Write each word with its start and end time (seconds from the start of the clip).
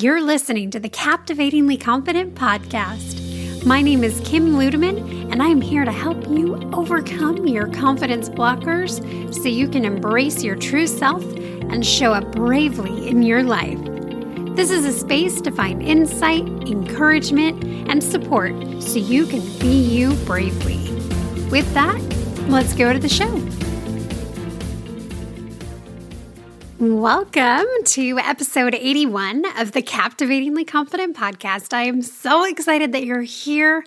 You're 0.00 0.20
listening 0.20 0.70
to 0.70 0.78
the 0.78 0.88
Captivatingly 0.88 1.76
Confident 1.76 2.36
podcast. 2.36 3.66
My 3.66 3.82
name 3.82 4.04
is 4.04 4.20
Kim 4.20 4.52
Ludeman, 4.52 5.32
and 5.32 5.42
I 5.42 5.48
am 5.48 5.60
here 5.60 5.84
to 5.84 5.90
help 5.90 6.24
you 6.28 6.54
overcome 6.72 7.48
your 7.48 7.66
confidence 7.66 8.28
blockers 8.28 9.02
so 9.34 9.48
you 9.48 9.66
can 9.66 9.84
embrace 9.84 10.44
your 10.44 10.54
true 10.54 10.86
self 10.86 11.24
and 11.34 11.84
show 11.84 12.12
up 12.12 12.30
bravely 12.30 13.08
in 13.08 13.24
your 13.24 13.42
life. 13.42 13.80
This 14.54 14.70
is 14.70 14.84
a 14.84 14.92
space 14.92 15.40
to 15.40 15.50
find 15.50 15.82
insight, 15.82 16.46
encouragement, 16.68 17.64
and 17.90 18.00
support 18.00 18.54
so 18.80 19.00
you 19.00 19.26
can 19.26 19.40
be 19.58 19.82
you 19.82 20.14
bravely. 20.26 20.78
With 21.50 21.74
that, 21.74 22.00
let's 22.48 22.72
go 22.72 22.92
to 22.92 23.00
the 23.00 23.08
show. 23.08 23.36
Welcome 26.80 27.66
to 27.86 28.20
episode 28.20 28.72
81 28.72 29.42
of 29.58 29.72
the 29.72 29.82
Captivatingly 29.82 30.64
Confident 30.64 31.16
podcast. 31.16 31.74
I 31.74 31.82
am 31.86 32.02
so 32.02 32.44
excited 32.44 32.92
that 32.92 33.04
you're 33.04 33.22
here. 33.22 33.84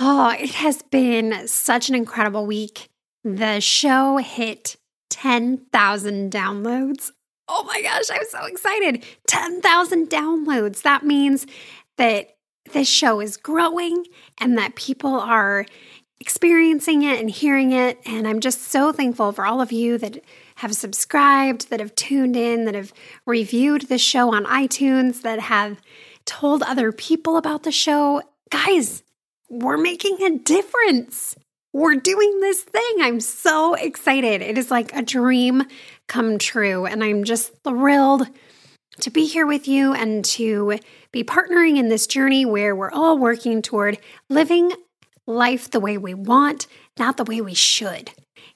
Oh, 0.00 0.30
it 0.30 0.50
has 0.54 0.82
been 0.82 1.46
such 1.46 1.88
an 1.88 1.94
incredible 1.94 2.46
week. 2.46 2.88
The 3.22 3.60
show 3.60 4.16
hit 4.16 4.74
10,000 5.10 6.32
downloads. 6.32 7.12
Oh 7.46 7.62
my 7.62 7.80
gosh, 7.80 8.10
I'm 8.12 8.26
so 8.28 8.44
excited. 8.44 9.04
10,000 9.28 10.10
downloads. 10.10 10.82
That 10.82 11.04
means 11.04 11.46
that 11.96 12.30
this 12.72 12.88
show 12.88 13.20
is 13.20 13.36
growing 13.36 14.04
and 14.38 14.58
that 14.58 14.74
people 14.74 15.14
are 15.14 15.64
experiencing 16.18 17.02
it 17.02 17.20
and 17.20 17.30
hearing 17.30 17.70
it. 17.70 18.00
And 18.04 18.26
I'm 18.26 18.40
just 18.40 18.62
so 18.62 18.90
thankful 18.90 19.30
for 19.30 19.46
all 19.46 19.60
of 19.60 19.70
you 19.70 19.96
that 19.98 20.24
have 20.60 20.76
subscribed, 20.76 21.70
that 21.70 21.80
have 21.80 21.94
tuned 21.94 22.36
in, 22.36 22.66
that 22.66 22.74
have 22.74 22.92
reviewed 23.24 23.80
the 23.88 23.96
show 23.96 24.34
on 24.34 24.44
iTunes, 24.44 25.22
that 25.22 25.40
have 25.40 25.80
told 26.26 26.62
other 26.62 26.92
people 26.92 27.38
about 27.38 27.62
the 27.62 27.72
show. 27.72 28.20
Guys, 28.50 29.02
we're 29.48 29.78
making 29.78 30.22
a 30.22 30.38
difference. 30.38 31.34
We're 31.72 31.94
doing 31.94 32.40
this 32.40 32.62
thing. 32.62 32.96
I'm 33.00 33.20
so 33.20 33.72
excited. 33.72 34.42
It 34.42 34.58
is 34.58 34.70
like 34.70 34.94
a 34.94 35.00
dream 35.00 35.62
come 36.08 36.36
true. 36.36 36.84
And 36.84 37.02
I'm 37.02 37.24
just 37.24 37.54
thrilled 37.64 38.28
to 39.00 39.10
be 39.10 39.24
here 39.24 39.46
with 39.46 39.66
you 39.66 39.94
and 39.94 40.22
to 40.26 40.78
be 41.10 41.24
partnering 41.24 41.78
in 41.78 41.88
this 41.88 42.06
journey 42.06 42.44
where 42.44 42.76
we're 42.76 42.92
all 42.92 43.16
working 43.16 43.62
toward 43.62 43.96
living 44.28 44.72
life 45.26 45.70
the 45.70 45.80
way 45.80 45.96
we 45.96 46.12
want, 46.12 46.66
not 46.98 47.16
the 47.16 47.24
way 47.24 47.40
we 47.40 47.54
should. 47.54 48.10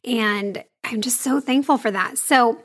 And 0.05 0.63
I'm 0.85 1.01
just 1.01 1.21
so 1.21 1.41
thankful 1.41 1.79
for 1.79 1.91
that. 1.91 2.19
So, 2.19 2.61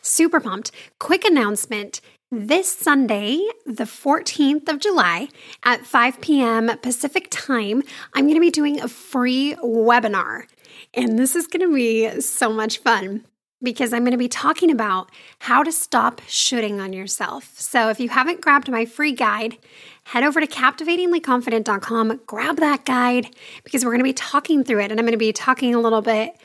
super 0.00 0.40
pumped. 0.40 0.72
Quick 0.98 1.24
announcement. 1.24 2.00
This 2.32 2.72
Sunday, 2.74 3.40
the 3.64 3.84
14th 3.84 4.68
of 4.68 4.80
July 4.80 5.28
at 5.62 5.86
5 5.86 6.20
p.m. 6.20 6.76
Pacific 6.78 7.28
time, 7.30 7.84
I'm 8.14 8.24
going 8.24 8.34
to 8.34 8.40
be 8.40 8.50
doing 8.50 8.80
a 8.80 8.88
free 8.88 9.54
webinar. 9.62 10.46
And 10.92 11.18
this 11.18 11.36
is 11.36 11.46
going 11.46 11.68
to 11.68 11.72
be 11.72 12.20
so 12.20 12.52
much 12.52 12.78
fun 12.78 13.24
because 13.62 13.92
I'm 13.92 14.02
going 14.02 14.10
to 14.10 14.18
be 14.18 14.28
talking 14.28 14.70
about 14.70 15.10
how 15.38 15.62
to 15.62 15.70
stop 15.70 16.20
shoulding 16.26 16.80
on 16.80 16.92
yourself. 16.92 17.58
So 17.58 17.90
if 17.90 18.00
you 18.00 18.08
haven't 18.08 18.40
grabbed 18.40 18.70
my 18.70 18.84
free 18.86 19.12
guide, 19.12 19.56
head 20.04 20.24
over 20.24 20.40
to 20.40 20.46
captivatinglyconfident.com, 20.46 22.22
grab 22.26 22.56
that 22.56 22.84
guide 22.84 23.28
because 23.62 23.84
we're 23.84 23.92
going 23.92 24.00
to 24.00 24.04
be 24.04 24.12
talking 24.12 24.64
through 24.64 24.80
it 24.80 24.90
and 24.90 24.98
I'm 24.98 25.06
going 25.06 25.12
to 25.12 25.18
be 25.18 25.32
talking 25.32 25.74
a 25.74 25.80
little 25.80 26.02
bit 26.02 26.36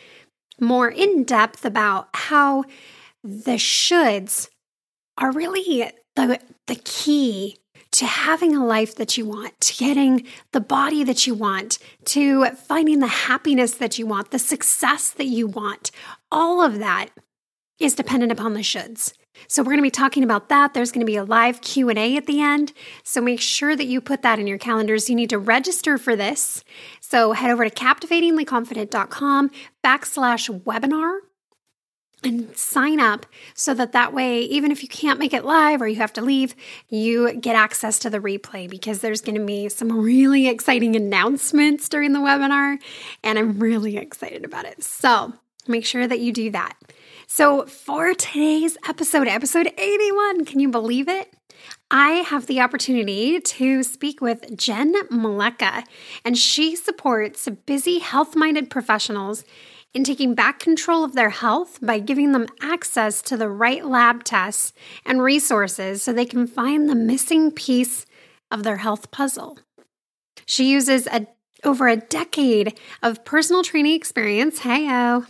more 0.61 0.89
in 0.89 1.23
depth 1.23 1.65
about 1.65 2.09
how 2.13 2.63
the 3.23 3.55
shoulds 3.57 4.49
are 5.17 5.31
really 5.31 5.91
the, 6.15 6.39
the 6.67 6.75
key 6.75 7.57
to 7.91 8.05
having 8.05 8.55
a 8.55 8.65
life 8.65 8.95
that 8.95 9.17
you 9.17 9.25
want, 9.25 9.59
to 9.59 9.75
getting 9.75 10.25
the 10.53 10.61
body 10.61 11.03
that 11.03 11.27
you 11.27 11.33
want, 11.33 11.77
to 12.05 12.45
finding 12.51 12.99
the 12.99 13.07
happiness 13.07 13.73
that 13.75 13.99
you 13.99 14.05
want, 14.05 14.31
the 14.31 14.39
success 14.39 15.09
that 15.11 15.25
you 15.25 15.45
want. 15.45 15.91
All 16.31 16.61
of 16.61 16.79
that 16.79 17.09
is 17.81 17.95
dependent 17.95 18.31
upon 18.31 18.53
the 18.53 18.61
shoulds. 18.61 19.13
So 19.47 19.61
we're 19.61 19.71
going 19.71 19.77
to 19.79 19.83
be 19.83 19.91
talking 19.91 20.23
about 20.23 20.49
that. 20.49 20.73
There's 20.73 20.91
going 20.91 21.05
to 21.05 21.11
be 21.11 21.15
a 21.15 21.23
live 21.23 21.61
Q&A 21.61 22.15
at 22.15 22.27
the 22.27 22.41
end. 22.41 22.73
So 23.03 23.21
make 23.21 23.41
sure 23.41 23.75
that 23.75 23.85
you 23.85 24.01
put 24.01 24.21
that 24.21 24.39
in 24.39 24.47
your 24.47 24.57
calendars. 24.57 25.09
You 25.09 25.15
need 25.15 25.29
to 25.31 25.39
register 25.39 25.97
for 25.97 26.15
this. 26.15 26.63
So 26.99 27.33
head 27.33 27.49
over 27.49 27.67
to 27.67 27.71
captivatinglyconfident.com 27.73 29.51
backslash 29.83 30.63
webinar 30.63 31.19
and 32.23 32.55
sign 32.55 32.99
up 32.99 33.25
so 33.55 33.73
that 33.73 33.93
that 33.93 34.13
way 34.13 34.41
even 34.41 34.71
if 34.71 34.83
you 34.83 34.89
can't 34.89 35.17
make 35.17 35.33
it 35.33 35.43
live 35.43 35.81
or 35.81 35.87
you 35.87 35.95
have 35.95 36.13
to 36.13 36.21
leave 36.21 36.55
you 36.87 37.33
get 37.33 37.55
access 37.55 37.97
to 37.97 38.11
the 38.11 38.19
replay 38.19 38.69
because 38.69 38.99
there's 38.99 39.21
going 39.21 39.39
to 39.39 39.43
be 39.43 39.67
some 39.69 39.91
really 39.91 40.47
exciting 40.47 40.95
announcements 40.95 41.89
during 41.89 42.13
the 42.13 42.19
webinar 42.19 42.77
and 43.23 43.39
i'm 43.39 43.59
really 43.59 43.97
excited 43.97 44.45
about 44.45 44.65
it 44.65 44.83
so 44.83 45.33
make 45.67 45.83
sure 45.83 46.05
that 46.05 46.19
you 46.19 46.31
do 46.31 46.51
that 46.51 46.73
so 47.33 47.65
for 47.65 48.13
today's 48.13 48.77
episode 48.89 49.25
episode 49.25 49.71
81 49.77 50.43
can 50.43 50.59
you 50.59 50.67
believe 50.67 51.07
it 51.07 51.33
I 51.89 52.25
have 52.27 52.45
the 52.45 52.59
opportunity 52.59 53.39
to 53.39 53.83
speak 53.83 54.19
with 54.19 54.57
Jen 54.57 54.95
Maleka, 55.09 55.83
and 56.25 56.37
she 56.37 56.75
supports 56.75 57.47
busy 57.65 57.99
health 57.99 58.35
minded 58.35 58.69
professionals 58.69 59.45
in 59.93 60.03
taking 60.03 60.33
back 60.33 60.59
control 60.59 61.03
of 61.05 61.13
their 61.13 61.29
health 61.29 61.79
by 61.81 61.99
giving 61.99 62.31
them 62.31 62.47
access 62.61 63.21
to 63.21 63.37
the 63.37 63.49
right 63.49 63.85
lab 63.85 64.23
tests 64.25 64.73
and 65.05 65.21
resources 65.21 66.01
so 66.01 66.11
they 66.11 66.25
can 66.25 66.47
find 66.47 66.89
the 66.89 66.95
missing 66.95 67.51
piece 67.51 68.05
of 68.49 68.63
their 68.63 68.77
health 68.77 69.11
puzzle. 69.11 69.57
She 70.45 70.69
uses 70.69 71.07
a 71.07 71.27
over 71.63 71.87
a 71.87 71.97
decade 71.97 72.79
of 73.03 73.23
personal 73.25 73.63
training 73.63 73.95
experience, 73.95 74.61
heyo, 74.61 75.27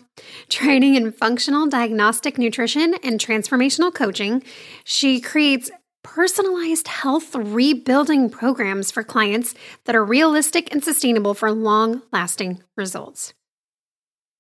training 0.49 0.95
in 0.95 1.11
functional 1.11 1.67
diagnostic 1.67 2.37
nutrition 2.37 2.95
and 3.03 3.19
transformational 3.19 3.93
coaching. 3.93 4.43
She 4.83 5.19
creates 5.19 5.71
personalized 6.03 6.87
health 6.87 7.35
rebuilding 7.35 8.29
programs 8.29 8.91
for 8.91 9.03
clients 9.03 9.53
that 9.85 9.95
are 9.95 10.03
realistic 10.03 10.71
and 10.71 10.83
sustainable 10.83 11.33
for 11.33 11.51
long 11.51 12.01
lasting 12.11 12.61
results. 12.75 13.33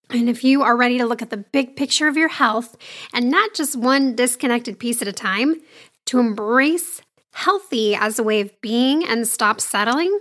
And 0.09 0.27
if 0.29 0.43
you 0.43 0.61
are 0.61 0.75
ready 0.75 0.97
to 0.97 1.05
look 1.05 1.21
at 1.21 1.29
the 1.29 1.37
big 1.37 1.75
picture 1.75 2.07
of 2.07 2.17
your 2.17 2.27
health 2.27 2.75
and 3.13 3.29
not 3.29 3.53
just 3.53 3.77
one 3.77 4.15
disconnected 4.15 4.77
piece 4.79 5.01
at 5.01 5.07
a 5.07 5.13
time, 5.13 5.61
to 6.07 6.19
embrace 6.19 7.01
healthy 7.33 7.95
as 7.95 8.19
a 8.19 8.23
way 8.23 8.41
of 8.41 8.59
being 8.59 9.05
and 9.05 9.27
stop 9.27 9.61
settling, 9.61 10.19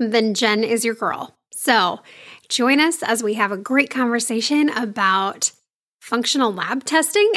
then 0.00 0.32
Jen 0.32 0.64
is 0.64 0.84
your 0.84 0.94
girl. 0.94 1.36
So 1.52 2.00
join 2.48 2.80
us 2.80 3.02
as 3.02 3.22
we 3.22 3.34
have 3.34 3.52
a 3.52 3.56
great 3.56 3.90
conversation 3.90 4.70
about 4.70 5.52
functional 6.00 6.52
lab 6.52 6.84
testing 6.84 7.30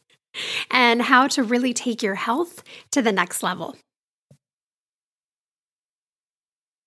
and 0.70 1.00
how 1.00 1.26
to 1.28 1.42
really 1.42 1.72
take 1.72 2.02
your 2.02 2.14
health 2.14 2.62
to 2.92 3.00
the 3.00 3.12
next 3.12 3.42
level. 3.42 3.74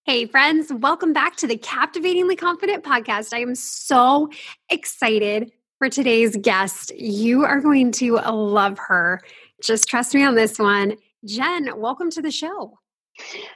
Hey, 0.06 0.28
friends, 0.28 0.72
welcome 0.72 1.12
back 1.12 1.36
to 1.38 1.48
the 1.48 1.58
Captivatingly 1.58 2.36
Confident 2.36 2.84
podcast. 2.84 3.34
I 3.34 3.40
am 3.40 3.56
so 3.56 4.30
excited 4.70 5.52
for 5.80 5.90
today's 5.90 6.36
guest. 6.38 6.92
You 6.96 7.46
are 7.46 7.60
going 7.60 7.92
to 7.94 8.18
love 8.18 8.78
her. 8.78 9.22
Just 9.64 9.88
trust 9.88 10.14
me 10.14 10.24
on 10.24 10.36
this 10.36 10.60
one. 10.60 10.98
Jen, 11.26 11.80
welcome 11.80 12.10
to 12.12 12.22
the 12.22 12.32
show. 12.32 12.79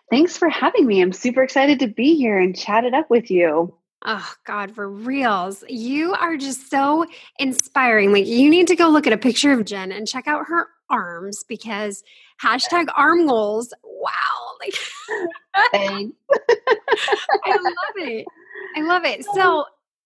Thanks 0.10 0.38
for 0.38 0.50
having 0.50 0.86
me. 0.86 1.02
I'm 1.02 1.14
super 1.14 1.44
excited 1.44 1.80
to 1.80 1.88
be 1.88 2.16
here 2.16 2.38
and 2.38 2.58
chat 2.58 2.86
it 2.86 2.94
up 2.94 3.10
with 3.10 3.32
you. 3.32 3.74
Oh, 4.06 4.34
God, 4.46 4.76
for 4.76 4.90
reals. 4.90 5.64
You 5.70 6.14
are 6.14 6.36
just 6.36 6.70
so 6.70 7.06
inspiring. 7.40 8.12
Like, 8.12 8.28
you 8.28 8.50
need 8.50 8.68
to 8.68 8.76
go 8.76 8.90
look 8.90 9.08
at 9.08 9.14
a 9.14 9.18
picture 9.18 9.54
of 9.54 9.64
Jen 9.66 9.94
and 9.94 10.08
check 10.08 10.28
out 10.28 10.48
her 10.48 10.68
arms 10.90 11.44
because 11.48 12.04
hashtag 12.42 12.88
arm 12.96 13.28
goals. 13.28 13.74
Wow. 13.84 14.12
Like, 14.60 14.76
I 15.56 16.10
love 17.48 17.96
it. 17.96 18.26
I 18.76 18.82
love 18.82 19.06
it. 19.06 19.24
So, 19.34 19.66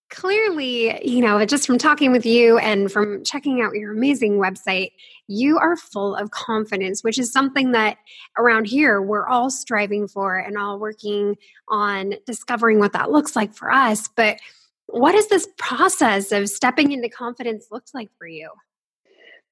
clearly, 0.09 1.05
you 1.07 1.21
know, 1.21 1.45
just 1.45 1.67
from 1.67 1.77
talking 1.77 2.11
with 2.11 2.25
you 2.25 2.57
and 2.57 2.91
from 2.91 3.23
checking 3.23 3.61
out 3.61 3.73
your 3.73 3.91
amazing 3.91 4.33
website, 4.33 4.91
you 5.27 5.57
are 5.57 5.75
full 5.75 6.15
of 6.15 6.31
confidence, 6.31 7.03
which 7.03 7.19
is 7.19 7.31
something 7.31 7.71
that 7.73 7.97
around 8.37 8.65
here 8.67 9.01
we're 9.01 9.27
all 9.27 9.49
striving 9.49 10.07
for 10.07 10.37
and 10.37 10.57
all 10.57 10.79
working 10.79 11.35
on 11.67 12.13
discovering 12.25 12.79
what 12.79 12.93
that 12.93 13.11
looks 13.11 13.35
like 13.35 13.53
for 13.53 13.71
us. 13.71 14.07
But 14.07 14.39
what 14.87 15.15
this 15.27 15.47
process 15.57 16.31
of 16.31 16.49
stepping 16.49 16.93
into 16.93 17.09
confidence 17.09 17.67
look 17.71 17.83
like 17.93 18.09
for 18.17 18.27
you? 18.27 18.49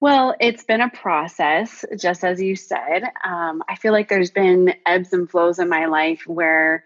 Well, 0.02 0.36
it's 0.40 0.64
been 0.64 0.82
a 0.82 0.90
process, 0.90 1.84
just 1.98 2.24
as 2.24 2.42
you 2.42 2.56
said. 2.56 3.04
Um, 3.24 3.64
I 3.68 3.76
feel 3.76 3.92
like 3.92 4.10
there's 4.10 4.32
been 4.32 4.74
ebbs 4.86 5.14
and 5.14 5.30
flows 5.30 5.58
in 5.58 5.70
my 5.70 5.86
life 5.86 6.24
where 6.28 6.84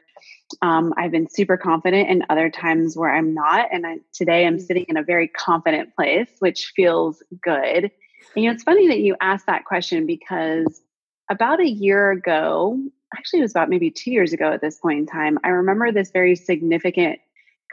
um, 0.62 0.94
I've 0.98 1.12
been 1.12 1.30
super 1.30 1.58
confident, 1.58 2.10
and 2.10 2.26
other 2.30 2.50
times 2.50 2.98
where 2.98 3.14
I'm 3.14 3.34
not. 3.34 3.70
And 3.72 3.86
I, 3.86 3.98
today 4.14 4.46
I'm 4.46 4.58
mm. 4.58 4.62
sitting 4.62 4.86
in 4.88 4.98
a 4.98 5.04
very 5.04 5.28
confident 5.28 5.96
place, 5.96 6.30
which 6.40 6.74
feels 6.76 7.24
good. 7.42 7.92
And 8.36 8.44
you 8.44 8.46
know, 8.46 8.54
it's 8.54 8.64
funny 8.64 8.88
that 8.88 9.00
you 9.00 9.16
asked 9.22 9.48
that 9.48 9.66
question 9.66 10.06
because 10.06 10.82
about 11.30 11.60
a 11.60 11.70
year 11.70 12.12
ago, 12.12 12.80
actually, 13.16 13.40
it 13.40 13.44
was 13.44 13.52
about 13.52 13.70
maybe 13.70 13.92
two 13.92 14.12
years 14.12 14.34
ago 14.34 14.52
at 14.52 14.62
this 14.62 14.78
point 14.78 15.00
in 15.00 15.06
time, 15.06 15.40
I 15.44 15.50
remember 15.50 15.92
this 15.92 16.12
very 16.12 16.36
significant 16.36 17.20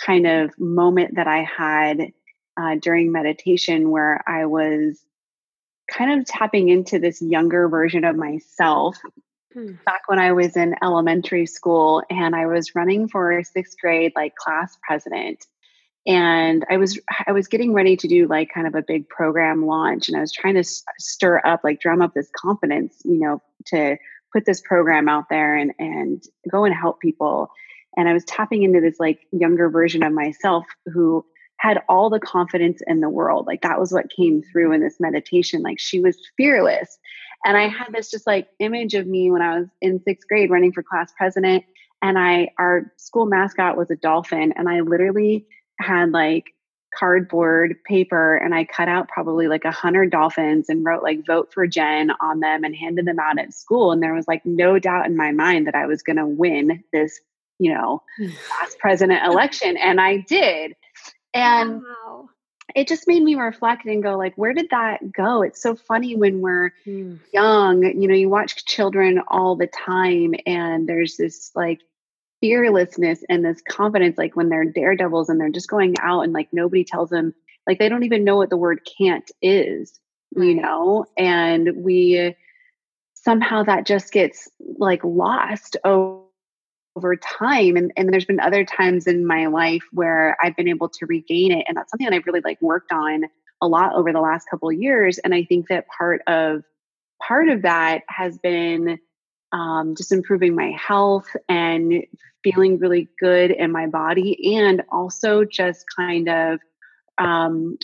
kind 0.00 0.26
of 0.26 0.58
moment 0.58 1.16
that 1.16 1.26
I 1.26 1.42
had 1.42 2.12
uh, 2.56 2.76
during 2.80 3.12
meditation 3.12 3.90
where 3.90 4.22
I 4.26 4.46
was 4.46 5.00
kind 5.90 6.18
of 6.18 6.26
tapping 6.26 6.68
into 6.68 6.98
this 6.98 7.22
younger 7.22 7.68
version 7.68 8.04
of 8.04 8.16
myself 8.16 8.98
hmm. 9.56 9.72
back 9.84 10.02
when 10.06 10.18
I 10.18 10.32
was 10.32 10.56
in 10.56 10.74
elementary 10.82 11.46
school 11.46 12.02
and 12.10 12.34
I 12.34 12.46
was 12.46 12.74
running 12.74 13.08
for 13.08 13.42
sixth 13.42 13.76
grade 13.80 14.12
like 14.14 14.34
class 14.36 14.76
president. 14.86 15.46
And 16.06 16.64
i 16.70 16.76
was 16.76 17.00
i 17.26 17.32
was 17.32 17.48
getting 17.48 17.72
ready 17.72 17.96
to 17.96 18.06
do 18.06 18.28
like 18.28 18.50
kind 18.54 18.68
of 18.68 18.76
a 18.76 18.84
big 18.86 19.08
program 19.08 19.66
launch 19.66 20.06
and 20.06 20.16
i 20.16 20.20
was 20.20 20.30
trying 20.30 20.54
to 20.54 20.62
stir 21.00 21.44
up 21.44 21.62
like 21.64 21.80
drum 21.80 22.00
up 22.00 22.14
this 22.14 22.30
confidence 22.36 23.02
you 23.04 23.18
know 23.18 23.42
to 23.66 23.96
put 24.32 24.44
this 24.44 24.60
program 24.60 25.08
out 25.08 25.24
there 25.28 25.56
and 25.56 25.72
and 25.78 26.22
go 26.48 26.64
and 26.64 26.74
help 26.74 27.00
people. 27.00 27.50
And 27.96 28.08
i 28.08 28.12
was 28.12 28.24
tapping 28.24 28.62
into 28.62 28.80
this 28.80 29.00
like 29.00 29.20
younger 29.32 29.68
version 29.68 30.04
of 30.04 30.12
myself 30.12 30.64
who 30.86 31.24
had 31.58 31.82
all 31.88 32.10
the 32.10 32.20
confidence 32.20 32.82
in 32.86 33.00
the 33.00 33.08
world. 33.08 33.46
Like 33.46 33.62
that 33.62 33.80
was 33.80 33.90
what 33.90 34.10
came 34.14 34.42
through 34.42 34.72
in 34.72 34.82
this 34.82 35.00
meditation. 35.00 35.62
Like 35.62 35.80
she 35.80 36.00
was 36.00 36.18
fearless 36.36 36.98
and 37.44 37.56
i 37.56 37.68
had 37.68 37.92
this 37.92 38.10
just 38.10 38.26
like 38.26 38.48
image 38.58 38.94
of 38.94 39.06
me 39.06 39.30
when 39.30 39.42
i 39.42 39.58
was 39.58 39.68
in 39.80 40.00
sixth 40.02 40.28
grade 40.28 40.50
running 40.50 40.72
for 40.72 40.82
class 40.82 41.12
president 41.16 41.64
and 42.02 42.18
i 42.18 42.48
our 42.58 42.92
school 42.96 43.26
mascot 43.26 43.76
was 43.76 43.90
a 43.90 43.96
dolphin 43.96 44.52
and 44.56 44.68
i 44.68 44.80
literally 44.80 45.46
had 45.78 46.10
like 46.10 46.44
cardboard 46.96 47.76
paper 47.84 48.36
and 48.36 48.54
I 48.54 48.64
cut 48.64 48.88
out 48.88 49.08
probably 49.08 49.48
like 49.48 49.64
a 49.64 49.70
hundred 49.70 50.10
dolphins 50.10 50.68
and 50.68 50.84
wrote 50.84 51.02
like 51.02 51.26
vote 51.26 51.52
for 51.52 51.66
Jen 51.66 52.10
on 52.20 52.40
them 52.40 52.64
and 52.64 52.74
handed 52.74 53.06
them 53.06 53.18
out 53.18 53.38
at 53.38 53.52
school. 53.54 53.92
And 53.92 54.02
there 54.02 54.14
was 54.14 54.26
like 54.26 54.44
no 54.44 54.78
doubt 54.78 55.06
in 55.06 55.16
my 55.16 55.32
mind 55.32 55.66
that 55.66 55.74
I 55.74 55.86
was 55.86 56.02
going 56.02 56.16
to 56.16 56.26
win 56.26 56.82
this, 56.92 57.20
you 57.58 57.72
know, 57.74 58.02
past 58.50 58.78
president 58.78 59.24
election. 59.24 59.76
And 59.76 60.00
I 60.00 60.18
did. 60.18 60.74
And 61.34 61.82
wow. 61.82 62.28
It 62.74 62.88
just 62.88 63.06
made 63.06 63.22
me 63.22 63.36
reflect 63.36 63.86
and 63.86 64.02
go 64.02 64.16
like, 64.16 64.34
where 64.36 64.52
did 64.52 64.70
that 64.70 65.12
go? 65.12 65.42
It's 65.42 65.62
so 65.62 65.76
funny 65.76 66.16
when 66.16 66.40
we're 66.40 66.72
mm. 66.86 67.18
young, 67.32 67.82
you 67.82 68.08
know, 68.08 68.14
you 68.14 68.28
watch 68.28 68.64
children 68.64 69.20
all 69.28 69.56
the 69.56 69.68
time 69.68 70.34
and 70.46 70.88
there's 70.88 71.16
this 71.16 71.52
like 71.54 71.80
fearlessness 72.40 73.24
and 73.28 73.44
this 73.44 73.62
confidence 73.66 74.18
like 74.18 74.36
when 74.36 74.48
they're 74.48 74.64
daredevils 74.64 75.28
and 75.28 75.40
they're 75.40 75.50
just 75.50 75.70
going 75.70 75.94
out 76.00 76.20
and 76.20 76.32
like 76.32 76.48
nobody 76.52 76.84
tells 76.84 77.08
them 77.08 77.34
like 77.66 77.78
they 77.78 77.88
don't 77.88 78.04
even 78.04 78.24
know 78.24 78.36
what 78.36 78.50
the 78.50 78.58
word 78.58 78.86
can't 78.98 79.30
is 79.40 79.98
you 80.36 80.54
know 80.54 81.06
and 81.16 81.70
we 81.76 82.34
somehow 83.26 83.64
that 83.64 83.86
just 83.86 84.12
gets 84.12 84.48
like 84.78 85.02
lost 85.02 85.76
over, 85.84 86.22
over 86.96 87.16
time 87.16 87.76
and, 87.76 87.92
and 87.96 88.12
there's 88.12 88.24
been 88.24 88.40
other 88.40 88.64
times 88.64 89.06
in 89.06 89.26
my 89.26 89.46
life 89.46 89.82
where 89.92 90.36
i've 90.42 90.56
been 90.56 90.68
able 90.68 90.88
to 90.88 91.06
regain 91.06 91.52
it 91.52 91.64
and 91.68 91.76
that's 91.76 91.90
something 91.90 92.06
that 92.06 92.14
i've 92.14 92.26
really 92.26 92.42
like 92.44 92.60
worked 92.60 92.92
on 92.92 93.24
a 93.62 93.68
lot 93.68 93.94
over 93.94 94.12
the 94.12 94.20
last 94.20 94.46
couple 94.50 94.68
of 94.68 94.74
years 94.74 95.18
and 95.18 95.34
i 95.34 95.44
think 95.44 95.68
that 95.68 95.86
part 95.88 96.22
of 96.26 96.62
part 97.22 97.48
of 97.48 97.62
that 97.62 98.02
has 98.08 98.38
been 98.38 98.98
um, 99.52 99.94
just 99.96 100.12
improving 100.12 100.54
my 100.54 100.72
health 100.72 101.28
and 101.48 102.04
feeling 102.42 102.78
really 102.78 103.08
good 103.18 103.50
in 103.50 103.72
my 103.72 103.86
body, 103.86 104.56
and 104.56 104.82
also 104.90 105.44
just 105.44 105.84
kind 105.96 106.28
of 106.28 106.60
um, 107.18 107.78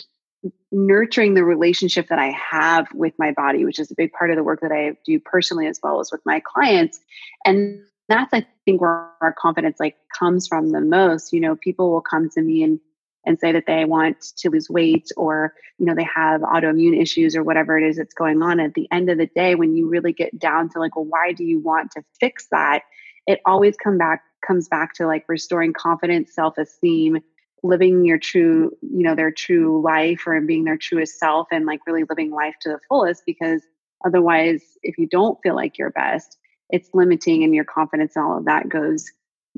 nurturing 0.71 1.33
the 1.33 1.43
relationship 1.43 2.07
that 2.09 2.19
I 2.19 2.31
have 2.31 2.87
with 2.93 3.13
my 3.17 3.31
body, 3.31 3.65
which 3.65 3.79
is 3.79 3.91
a 3.91 3.95
big 3.95 4.11
part 4.11 4.29
of 4.29 4.35
the 4.35 4.43
work 4.43 4.61
that 4.61 4.71
I 4.71 4.97
do 5.05 5.19
personally 5.19 5.67
as 5.67 5.79
well 5.81 5.99
as 5.99 6.11
with 6.11 6.21
my 6.25 6.41
clients. 6.45 6.99
And 7.45 7.81
that's, 8.09 8.33
I 8.33 8.45
think, 8.65 8.81
where 8.81 9.11
our 9.21 9.33
confidence 9.37 9.79
like 9.79 9.95
comes 10.17 10.47
from 10.47 10.71
the 10.71 10.81
most. 10.81 11.33
You 11.33 11.39
know, 11.39 11.55
people 11.55 11.91
will 11.91 12.01
come 12.01 12.29
to 12.31 12.41
me 12.41 12.63
and 12.63 12.79
and 13.25 13.39
say 13.39 13.51
that 13.53 13.65
they 13.65 13.85
want 13.85 14.21
to 14.37 14.49
lose 14.49 14.69
weight 14.69 15.09
or 15.15 15.53
you 15.77 15.85
know 15.85 15.95
they 15.95 16.07
have 16.15 16.41
autoimmune 16.41 16.99
issues 16.99 17.35
or 17.35 17.43
whatever 17.43 17.77
it 17.77 17.87
is 17.87 17.97
that's 17.97 18.13
going 18.13 18.41
on 18.41 18.59
at 18.59 18.73
the 18.73 18.87
end 18.91 19.09
of 19.09 19.17
the 19.17 19.27
day 19.27 19.55
when 19.55 19.75
you 19.75 19.87
really 19.87 20.13
get 20.13 20.37
down 20.37 20.69
to 20.69 20.79
like 20.79 20.95
well 20.95 21.05
why 21.05 21.31
do 21.31 21.43
you 21.43 21.59
want 21.59 21.91
to 21.91 22.03
fix 22.19 22.47
that 22.51 22.81
it 23.27 23.39
always 23.45 23.75
come 23.77 23.97
back 23.97 24.23
comes 24.45 24.67
back 24.67 24.93
to 24.93 25.07
like 25.07 25.23
restoring 25.27 25.73
confidence 25.73 26.33
self-esteem 26.33 27.17
living 27.63 28.03
your 28.05 28.17
true 28.17 28.71
you 28.81 29.03
know 29.03 29.15
their 29.15 29.31
true 29.31 29.81
life 29.81 30.23
or 30.27 30.39
being 30.41 30.65
their 30.65 30.77
truest 30.77 31.17
self 31.17 31.47
and 31.51 31.65
like 31.65 31.79
really 31.87 32.03
living 32.09 32.31
life 32.31 32.55
to 32.61 32.69
the 32.69 32.79
fullest 32.89 33.23
because 33.25 33.63
otherwise 34.05 34.61
if 34.83 34.97
you 34.97 35.07
don't 35.07 35.39
feel 35.41 35.55
like 35.55 35.77
your 35.77 35.91
best 35.91 36.37
it's 36.73 36.89
limiting 36.93 37.43
and 37.43 37.55
your 37.55 37.63
confidence 37.63 38.17
and 38.17 38.25
all 38.25 38.37
of 38.37 38.45
that 38.45 38.67
goes 38.67 39.09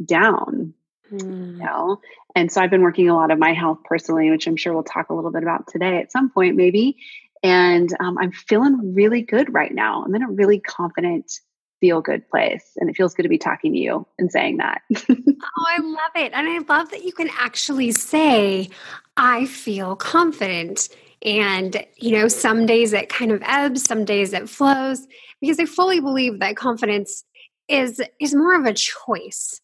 down 0.04 0.76
Mm. 1.12 1.58
You 1.58 1.64
know? 1.64 2.02
And 2.36 2.52
so 2.52 2.62
I've 2.62 2.70
been 2.70 2.82
working 2.82 3.10
a 3.10 3.16
lot 3.16 3.32
of 3.32 3.40
my 3.40 3.54
health 3.54 3.80
personally, 3.86 4.30
which 4.30 4.48
I'm 4.48 4.56
sure 4.56 4.74
we'll 4.74 4.84
talk 4.84 5.10
a 5.10 5.14
little 5.14 5.32
bit 5.32 5.44
about 5.44 5.68
today 5.68 5.98
at 5.98 6.12
some 6.12 6.30
point, 6.30 6.56
maybe. 6.56 6.98
And 7.44 7.90
um, 8.00 8.18
I'm 8.18 8.32
feeling 8.32 8.94
really 8.94 9.22
good 9.22 9.54
right 9.54 9.74
now. 9.74 10.04
I'm 10.04 10.16
in 10.16 10.24
a 10.24 10.30
really 10.30 10.60
confident, 10.60 11.32
feel 11.80 12.02
good 12.02 12.28
place. 12.30 12.72
And 12.78 12.90
it 12.90 12.96
feels 12.96 13.14
good 13.14 13.24
to 13.24 13.30
be 13.30 13.38
talking 13.38 13.74
to 13.74 13.78
you 13.78 14.08
and 14.18 14.32
saying 14.32 14.58
that. 14.58 14.82
oh, 15.10 15.66
I 15.68 15.78
love 15.80 16.12
it. 16.16 16.32
And 16.34 16.50
I 16.50 16.58
love 16.74 16.90
that 16.92 17.04
you 17.04 17.14
can 17.14 17.30
actually 17.38 17.92
say, 17.92 18.70
I 19.16 19.46
feel 19.46 19.96
confident. 19.96 20.90
And, 21.24 21.86
you 21.98 22.12
know, 22.12 22.28
some 22.28 22.66
days 22.66 22.94
it 22.94 23.10
kind 23.10 23.32
of 23.32 23.42
ebbs, 23.46 23.84
some 23.84 24.06
days 24.06 24.34
it 24.34 24.50
flows, 24.50 25.08
because 25.42 25.60
I 25.60 25.66
fully 25.66 26.00
believe 26.00 26.40
that 26.40 26.56
confidence 26.56 27.24
is 27.68 28.02
is 28.20 28.36
more 28.36 28.56
of 28.56 28.66
a 28.66 28.74
choice 28.74 29.60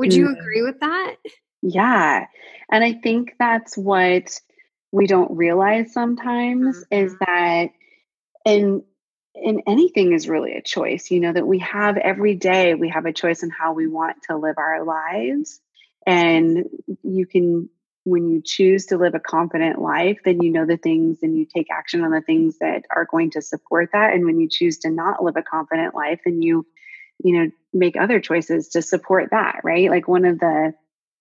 would 0.00 0.14
you 0.14 0.28
mm. 0.28 0.38
agree 0.38 0.62
with 0.62 0.80
that? 0.80 1.16
Yeah. 1.62 2.26
And 2.70 2.84
I 2.84 2.94
think 2.94 3.34
that's 3.38 3.76
what 3.76 4.40
we 4.92 5.06
don't 5.06 5.36
realize 5.36 5.92
sometimes 5.92 6.76
mm-hmm. 6.78 7.04
is 7.04 7.16
that 7.20 7.68
in 8.44 8.82
in 9.34 9.62
anything 9.66 10.12
is 10.12 10.28
really 10.28 10.54
a 10.54 10.62
choice, 10.62 11.10
you 11.10 11.20
know, 11.20 11.32
that 11.32 11.46
we 11.46 11.58
have 11.60 11.96
every 11.96 12.34
day 12.34 12.74
we 12.74 12.88
have 12.88 13.06
a 13.06 13.12
choice 13.12 13.42
in 13.42 13.50
how 13.50 13.72
we 13.74 13.86
want 13.86 14.22
to 14.24 14.36
live 14.36 14.56
our 14.58 14.84
lives. 14.84 15.60
And 16.06 16.64
you 17.02 17.26
can 17.26 17.68
when 18.04 18.28
you 18.28 18.40
choose 18.44 18.86
to 18.86 18.96
live 18.96 19.14
a 19.14 19.20
confident 19.20 19.80
life, 19.80 20.18
then 20.24 20.42
you 20.42 20.50
know 20.50 20.66
the 20.66 20.76
things 20.76 21.18
and 21.22 21.36
you 21.36 21.44
take 21.44 21.68
action 21.70 22.02
on 22.02 22.10
the 22.10 22.22
things 22.22 22.58
that 22.58 22.84
are 22.94 23.06
going 23.10 23.30
to 23.32 23.42
support 23.42 23.90
that. 23.92 24.14
And 24.14 24.24
when 24.24 24.40
you 24.40 24.48
choose 24.48 24.78
to 24.78 24.90
not 24.90 25.22
live 25.22 25.36
a 25.36 25.42
confident 25.42 25.94
life, 25.94 26.20
then 26.24 26.42
you 26.42 26.66
you 27.22 27.34
know 27.34 27.50
make 27.72 27.96
other 27.96 28.20
choices 28.20 28.68
to 28.70 28.82
support 28.82 29.28
that 29.30 29.60
right? 29.64 29.90
Like 29.90 30.08
one 30.08 30.24
of 30.24 30.38
the 30.38 30.74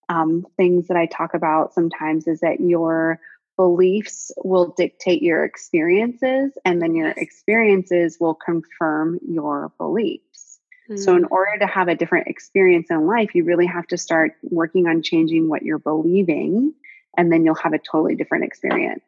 um, 0.09 0.45
things 0.57 0.87
that 0.87 0.97
i 0.97 1.05
talk 1.05 1.35
about 1.35 1.73
sometimes 1.73 2.27
is 2.27 2.39
that 2.39 2.59
your 2.59 3.19
beliefs 3.57 4.31
will 4.37 4.73
dictate 4.75 5.21
your 5.21 5.43
experiences 5.43 6.51
and 6.65 6.81
then 6.81 6.95
your 6.95 7.09
experiences 7.09 8.17
will 8.19 8.33
confirm 8.33 9.19
your 9.27 9.71
beliefs 9.77 10.48
mm-hmm. 10.89 10.97
so 10.97 11.15
in 11.15 11.23
mm. 11.23 11.31
order 11.31 11.57
to 11.59 11.67
have 11.67 11.87
a 11.87 11.95
different 11.95 12.27
experience 12.27 12.87
in 12.89 13.05
life 13.05 13.35
you 13.35 13.43
really 13.43 13.65
have 13.65 13.87
to 13.87 13.97
start 13.97 14.33
working 14.43 14.87
on 14.87 15.01
changing 15.01 15.47
what 15.47 15.63
you're 15.63 15.79
believing 15.79 16.73
and 17.17 17.31
then 17.31 17.45
you'll 17.45 17.55
have 17.55 17.73
a 17.73 17.79
totally 17.79 18.15
different 18.15 18.43
experience 18.43 19.03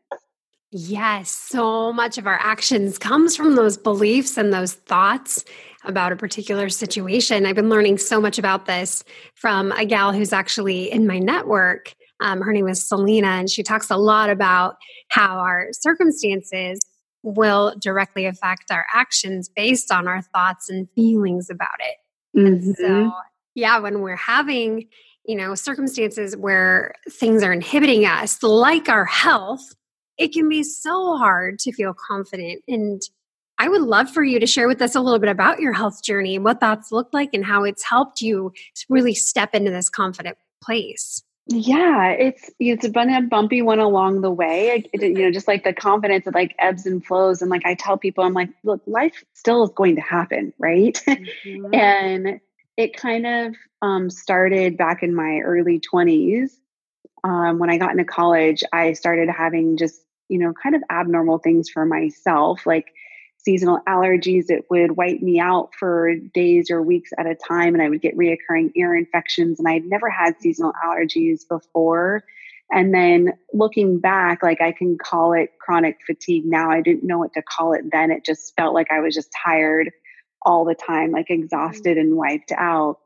Yes, 0.74 1.30
so 1.30 1.92
much 1.92 2.18
of 2.18 2.26
our 2.26 2.40
actions 2.42 2.98
comes 2.98 3.36
from 3.36 3.56
those 3.56 3.76
beliefs 3.78 4.38
and 4.38 4.54
those 4.54 4.72
thoughts 4.72 5.44
about 5.84 6.14
a 6.14 6.16
particular 6.16 6.70
situation. 6.70 7.46
I've 7.46 7.58
been 7.58 7.68
learning 7.68 7.98
so 7.98 8.22
much 8.22 8.40
about 8.40 8.68
this 8.68 9.04
from 9.36 9.74
a 9.74 9.84
gal 9.84 10.14
who's 10.14 10.32
actually 10.32 10.90
in 10.90 11.06
my 11.06 11.20
network. 11.20 11.94
Um, 12.22 12.40
her 12.40 12.54
name 12.54 12.70
is 12.70 12.88
Selena, 12.88 13.28
and 13.28 13.50
she 13.50 13.64
talks 13.64 13.90
a 13.90 13.98
lot 13.98 14.30
about 14.30 14.78
how 15.10 15.40
our 15.40 15.68
circumstances 15.74 16.80
will 17.24 17.76
directly 17.80 18.26
affect 18.26 18.72
our 18.72 18.86
actions 18.94 19.50
based 19.50 19.92
on 19.92 20.08
our 20.08 20.22
thoughts 20.22 20.70
and 20.70 20.88
feelings 20.96 21.50
about 21.50 21.70
it. 21.80 22.40
Mm-hmm. 22.40 22.72
So, 22.74 23.12
yeah, 23.56 23.80
when 23.80 24.02
we're 24.02 24.16
having 24.16 24.88
you 25.26 25.36
know 25.36 25.54
circumstances 25.54 26.36
where 26.36 26.96
things 27.10 27.44
are 27.44 27.54
inhibiting 27.54 28.06
us 28.06 28.42
like 28.42 28.90
our 28.90 29.06
health 29.06 29.76
it 30.22 30.34
can 30.34 30.48
be 30.48 30.62
so 30.62 31.18
hard 31.18 31.58
to 31.60 31.72
feel 31.72 31.96
confident. 31.96 32.64
And 32.68 33.02
I 33.58 33.68
would 33.68 33.82
love 33.82 34.10
for 34.10 34.24
you 34.24 34.40
to 34.40 34.46
share 34.46 34.68
with 34.68 34.82
us 34.82 34.94
a 34.94 35.02
little 35.02 35.18
bit 35.18 35.30
about 35.30 35.60
your 35.60 35.74
health 35.74 36.04
journey 36.04 36.36
and 36.36 36.46
what 36.46 36.60
that's 36.60 36.92
looked 36.92 37.14
like 37.14 37.32
and 37.34 37.44
how 37.44 37.64
it's 37.64 37.84
helped 37.84 38.22
you 38.22 38.54
really 38.88 39.16
step 39.16 39.56
into 39.56 39.72
this 39.72 39.90
confident 39.90 40.38
place. 40.64 41.24
Yeah, 41.52 42.10
it's 42.10 42.50
it's 42.60 42.88
been 42.88 43.14
a 43.14 43.22
bumpy 43.22 43.62
one 43.62 43.80
along 43.80 44.22
the 44.22 44.32
way. 44.32 44.86
It, 44.94 45.02
you 45.02 45.24
know, 45.24 45.32
just 45.32 45.48
like 45.48 45.64
the 45.64 45.74
confidence 45.74 46.26
that 46.26 46.36
like 46.36 46.56
ebbs 46.60 46.86
and 46.86 47.06
flows. 47.06 47.42
And 47.42 47.52
like 47.52 47.66
I 47.66 47.76
tell 47.76 47.98
people, 47.98 48.24
I'm 48.24 48.34
like, 48.34 48.50
look, 48.64 48.82
life 48.86 49.24
still 49.34 49.64
is 49.64 49.72
going 49.72 49.96
to 49.96 50.02
happen, 50.02 50.54
right? 50.60 51.00
Mm-hmm. 51.08 51.74
and 51.74 52.40
it 52.78 52.96
kind 52.96 53.28
of 53.28 53.56
um, 53.82 54.10
started 54.10 54.78
back 54.78 55.04
in 55.04 55.14
my 55.14 55.40
early 55.40 55.80
20s. 55.80 56.52
Um, 57.24 57.60
when 57.60 57.70
I 57.70 57.78
got 57.78 57.92
into 57.92 58.06
college, 58.06 58.64
I 58.74 58.94
started 58.94 59.30
having 59.30 59.78
just 59.78 60.02
you 60.32 60.38
know, 60.38 60.54
kind 60.54 60.76
of 60.76 60.82
abnormal 60.90 61.40
things 61.40 61.70
for 61.70 61.86
myself, 61.86 62.66
like 62.66 62.94
seasonal 63.44 63.80
allergies. 63.88 64.50
It 64.50 64.66
would 64.70 64.98
wipe 64.98 65.22
me 65.22 65.40
out 65.40 65.74
for 65.78 66.16
days 66.34 66.70
or 66.70 66.82
weeks 66.82 67.12
at 67.18 67.26
a 67.26 67.36
time, 67.36 67.74
and 67.74 67.82
I 67.82 67.90
would 67.90 68.02
get 68.02 68.18
reoccurring 68.18 68.72
ear 68.76 68.96
infections. 68.96 69.60
And 69.60 69.68
I'd 69.68 69.86
never 69.86 70.10
had 70.10 70.40
seasonal 70.40 70.74
allergies 70.86 71.48
before. 71.48 72.24
And 72.72 72.94
then 72.94 73.34
looking 73.54 74.00
back, 74.00 74.42
like 74.42 74.62
I 74.62 74.72
can 74.72 74.98
call 74.98 75.34
it 75.34 75.52
chronic 75.60 75.98
fatigue 76.06 76.46
now. 76.46 76.72
I 76.72 76.82
didn't 76.82 77.04
know 77.04 77.18
what 77.18 77.34
to 77.34 77.42
call 77.42 77.74
it 77.74 77.92
then. 77.92 78.12
It 78.12 78.26
just 78.26 78.56
felt 78.56 78.74
like 78.74 78.88
I 78.92 79.00
was 79.00 79.14
just 79.14 79.30
tired 79.44 79.92
all 80.44 80.64
the 80.64 80.76
time, 80.76 81.12
like 81.12 81.30
exhausted 81.30 81.98
and 81.98 82.16
wiped 82.16 82.52
out. 82.58 82.98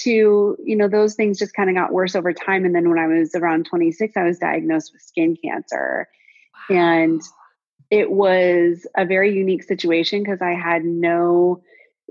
To, 0.00 0.58
you 0.62 0.76
know, 0.76 0.88
those 0.88 1.14
things 1.14 1.38
just 1.38 1.54
kind 1.54 1.70
of 1.70 1.76
got 1.76 1.90
worse 1.90 2.14
over 2.14 2.34
time. 2.34 2.66
And 2.66 2.74
then 2.74 2.90
when 2.90 2.98
I 2.98 3.06
was 3.06 3.34
around 3.34 3.64
26, 3.64 4.14
I 4.14 4.24
was 4.24 4.38
diagnosed 4.38 4.92
with 4.92 5.00
skin 5.00 5.38
cancer. 5.42 6.06
Wow. 6.68 6.76
And 6.76 7.22
it 7.90 8.10
was 8.10 8.86
a 8.96 9.04
very 9.04 9.34
unique 9.34 9.62
situation 9.62 10.22
because 10.22 10.42
I 10.42 10.54
had 10.54 10.84
no 10.84 11.62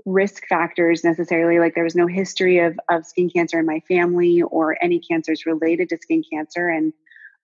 risk 0.06 0.46
factors 0.48 1.02
necessarily 1.02 1.58
like 1.58 1.74
there 1.74 1.84
was 1.84 1.96
no 1.96 2.06
history 2.06 2.60
of, 2.60 2.78
of 2.88 3.04
skin 3.04 3.28
cancer 3.28 3.58
in 3.58 3.66
my 3.66 3.80
family 3.88 4.40
or 4.40 4.76
any 4.80 5.00
cancers 5.00 5.44
related 5.44 5.88
to 5.88 5.98
skin 5.98 6.22
cancer 6.32 6.68
and 6.68 6.92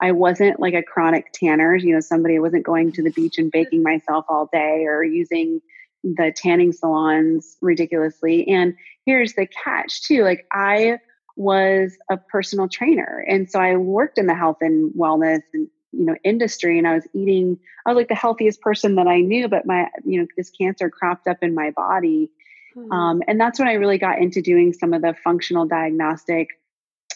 i 0.00 0.12
wasn't 0.12 0.60
like 0.60 0.72
a 0.72 0.82
chronic 0.82 1.32
tanner 1.32 1.74
you 1.74 1.92
know 1.92 2.00
somebody 2.00 2.38
wasn't 2.38 2.64
going 2.64 2.92
to 2.92 3.02
the 3.02 3.10
beach 3.10 3.36
and 3.36 3.50
baking 3.50 3.82
myself 3.82 4.24
all 4.28 4.48
day 4.52 4.84
or 4.84 5.02
using 5.02 5.60
the 6.04 6.32
tanning 6.36 6.72
salons 6.72 7.56
ridiculously 7.60 8.46
and 8.46 8.74
here's 9.04 9.34
the 9.34 9.46
catch 9.46 10.02
too 10.02 10.22
like 10.22 10.46
i 10.52 10.98
was 11.36 11.96
a 12.10 12.16
personal 12.16 12.68
trainer 12.68 13.24
and 13.26 13.50
so 13.50 13.58
i 13.58 13.74
worked 13.74 14.18
in 14.18 14.26
the 14.26 14.34
health 14.36 14.58
and 14.60 14.92
wellness 14.94 15.42
and 15.52 15.68
you 15.92 16.04
know 16.04 16.16
industry 16.24 16.78
and 16.78 16.86
i 16.86 16.94
was 16.94 17.06
eating 17.14 17.58
i 17.86 17.90
was 17.90 17.96
like 17.96 18.08
the 18.08 18.14
healthiest 18.14 18.60
person 18.60 18.96
that 18.96 19.06
i 19.06 19.20
knew 19.20 19.48
but 19.48 19.66
my 19.66 19.88
you 20.04 20.20
know 20.20 20.26
this 20.36 20.50
cancer 20.50 20.90
cropped 20.90 21.26
up 21.28 21.38
in 21.42 21.54
my 21.54 21.70
body. 21.70 22.30
Mm-hmm. 22.76 22.90
um, 22.90 23.22
and 23.28 23.40
that's 23.40 23.58
when 23.58 23.68
i 23.68 23.74
really 23.74 23.98
got 23.98 24.18
into 24.18 24.40
doing 24.40 24.72
some 24.72 24.94
of 24.94 25.02
the 25.02 25.14
functional 25.22 25.66
diagnostic 25.66 26.48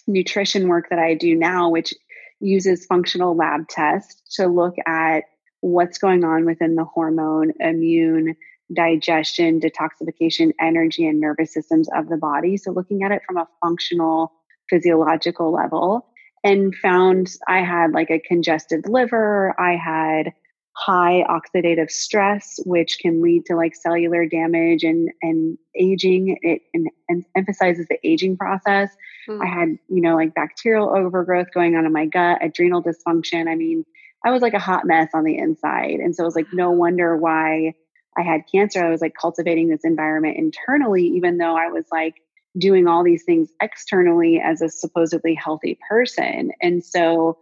nutrition 0.07 0.69
work 0.69 0.91
that 0.91 0.99
i 0.99 1.15
do 1.15 1.35
now 1.35 1.71
which 1.71 1.95
uses 2.41 2.85
functional 2.85 3.35
lab 3.35 3.67
tests 3.69 4.37
to 4.37 4.47
look 4.47 4.75
at 4.87 5.25
what's 5.61 5.99
going 5.99 6.25
on 6.25 6.45
within 6.45 6.75
the 6.75 6.85
hormone 6.85 7.53
immune 7.61 8.37
digestion 8.73 9.61
detoxification 9.61 10.53
energy 10.61 11.07
and 11.07 11.21
nervous 11.21 11.53
systems 11.53 11.89
of 11.95 12.09
the 12.09 12.17
body. 12.17 12.57
So 12.57 12.73
looking 12.73 13.03
at 13.03 13.13
it 13.13 13.23
from 13.27 13.37
a 13.37 13.49
functional 13.63 14.33
physiological 14.69 15.53
level 15.53 16.09
and 16.47 16.75
found 16.77 17.33
I 17.49 17.59
had 17.59 17.93
like 17.93 18.11
a 18.11 18.21
congested 18.21 18.89
liver. 18.89 19.55
I 19.61 19.77
had 19.77 20.33
high 20.77 21.25
oxidative 21.29 21.91
stress, 21.91 22.61
which 22.65 22.99
can 23.01 23.23
lead 23.23 23.47
to 23.47 23.57
like 23.57 23.75
cellular 23.75 24.27
damage 24.27 24.85
and, 24.85 25.11
and 25.23 25.59
aging. 25.75 26.39
It 26.43 26.63
and, 26.73 26.89
and 27.09 27.25
emphasizes 27.35 27.87
the 27.89 27.99
aging 28.05 28.37
process. 28.37 28.91
Mm. 29.29 29.43
I 29.43 29.47
had, 29.47 29.69
you 29.89 30.01
know, 30.01 30.15
like 30.15 30.35
bacterial 30.35 30.95
overgrowth 30.95 31.49
going 31.53 31.75
on 31.75 31.85
in 31.85 31.93
my 31.93 32.07
gut, 32.07 32.39
adrenal 32.43 32.83
dysfunction. 32.83 33.49
I 33.49 33.55
mean, 33.55 33.85
I 34.25 34.31
was 34.31 34.43
like 34.43 34.55
a 34.55 34.61
hot 34.61 34.87
mess 34.87 35.09
on 35.15 35.25
the 35.25 35.37
inside. 35.37 36.01
And 36.01 36.15
so 36.15 36.23
it 36.23 36.27
was 36.27 36.37
like, 36.37 36.53
no 36.53 36.71
wonder 36.71 37.17
why 37.17 37.75
I 38.17 38.23
had 38.23 38.43
cancer. 38.53 38.85
I 38.85 38.91
was 38.91 39.01
like 39.01 39.15
cultivating 39.21 39.69
this 39.69 39.85
environment 39.85 40.37
internally, 40.37 41.07
even 41.09 41.39
though 41.39 41.57
I 41.57 41.69
was 41.69 41.87
like 41.91 42.15
doing 42.59 42.87
all 42.87 43.05
these 43.05 43.25
things 43.25 43.51
externally 43.61 44.41
as 44.41 44.63
a 44.63 44.69
supposedly 44.69 45.35
healthy 45.35 45.79
person. 45.89 46.51
And 46.61 46.85
so 46.85 47.39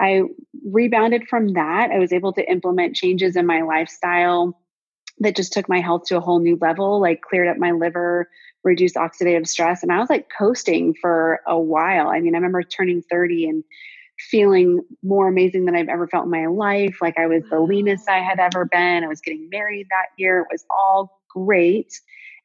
I 0.00 0.22
rebounded 0.64 1.28
from 1.28 1.52
that. 1.52 1.90
I 1.90 1.98
was 1.98 2.12
able 2.12 2.32
to 2.32 2.50
implement 2.50 2.96
changes 2.96 3.36
in 3.36 3.46
my 3.46 3.62
lifestyle 3.62 4.58
that 5.18 5.36
just 5.36 5.52
took 5.52 5.68
my 5.68 5.80
health 5.80 6.04
to 6.06 6.16
a 6.16 6.20
whole 6.20 6.40
new 6.40 6.58
level, 6.60 7.00
like 7.00 7.20
cleared 7.20 7.48
up 7.48 7.58
my 7.58 7.72
liver, 7.72 8.28
reduced 8.64 8.96
oxidative 8.96 9.46
stress. 9.46 9.82
And 9.82 9.92
I 9.92 9.98
was 9.98 10.08
like 10.10 10.28
coasting 10.36 10.94
for 10.94 11.40
a 11.46 11.58
while. 11.58 12.08
I 12.08 12.20
mean, 12.20 12.34
I 12.34 12.38
remember 12.38 12.62
turning 12.62 13.02
30 13.02 13.48
and 13.48 13.64
feeling 14.18 14.80
more 15.02 15.28
amazing 15.28 15.64
than 15.64 15.76
I've 15.76 15.88
ever 15.88 16.06
felt 16.06 16.24
in 16.24 16.30
my 16.30 16.46
life. 16.46 16.98
Like 17.00 17.18
I 17.18 17.26
was 17.26 17.42
the 17.50 17.60
leanest 17.60 18.08
I 18.08 18.18
had 18.18 18.38
ever 18.38 18.64
been. 18.64 19.04
I 19.04 19.08
was 19.08 19.20
getting 19.20 19.48
married 19.50 19.86
that 19.90 20.06
year. 20.16 20.40
It 20.40 20.48
was 20.50 20.64
all 20.70 21.20
great. 21.28 22.00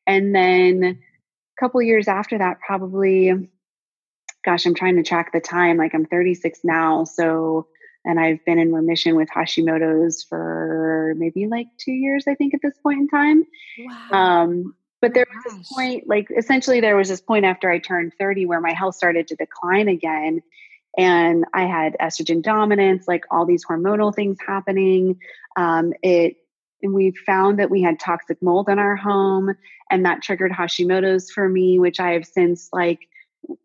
And 0.07 0.35
then 0.35 0.99
couple 1.59 1.81
years 1.81 2.07
after 2.07 2.37
that, 2.37 2.59
probably, 2.59 3.49
gosh, 4.43 4.65
I'm 4.65 4.75
trying 4.75 4.97
to 4.97 5.03
track 5.03 5.31
the 5.31 5.39
time. 5.39 5.77
Like 5.77 5.93
I'm 5.93 6.05
36 6.05 6.59
now. 6.63 7.03
So, 7.03 7.67
and 8.03 8.19
I've 8.19 8.43
been 8.45 8.59
in 8.59 8.73
remission 8.73 9.15
with 9.15 9.29
Hashimoto's 9.29 10.23
for 10.23 11.13
maybe 11.17 11.47
like 11.47 11.67
two 11.77 11.91
years, 11.91 12.25
I 12.27 12.35
think, 12.35 12.53
at 12.53 12.61
this 12.61 12.77
point 12.83 12.99
in 12.99 13.07
time. 13.07 13.43
Wow. 13.79 14.43
Um, 14.43 14.75
but 15.01 15.13
there 15.13 15.25
was 15.33 15.57
this 15.57 15.71
point, 15.73 16.07
like 16.07 16.27
essentially, 16.35 16.79
there 16.79 16.95
was 16.95 17.09
this 17.09 17.21
point 17.21 17.45
after 17.45 17.69
I 17.69 17.79
turned 17.79 18.13
30 18.19 18.45
where 18.45 18.61
my 18.61 18.73
health 18.73 18.95
started 18.95 19.27
to 19.27 19.35
decline 19.35 19.87
again. 19.87 20.41
And 20.97 21.45
I 21.53 21.65
had 21.65 21.97
estrogen 22.01 22.41
dominance, 22.41 23.07
like 23.07 23.25
all 23.29 23.45
these 23.45 23.65
hormonal 23.65 24.15
things 24.15 24.37
happening. 24.45 25.19
Um, 25.57 25.93
it 26.01 26.37
and 26.85 26.93
we 26.93 27.11
found 27.25 27.59
that 27.59 27.71
we 27.71 27.81
had 27.81 27.99
toxic 27.99 28.41
mold 28.41 28.69
in 28.69 28.79
our 28.79 28.95
home 28.95 29.55
and 29.89 30.05
that 30.05 30.21
triggered 30.21 30.51
hashimoto's 30.51 31.31
for 31.31 31.49
me 31.49 31.79
which 31.79 31.99
i 31.99 32.11
have 32.11 32.25
since 32.25 32.69
like 32.71 32.99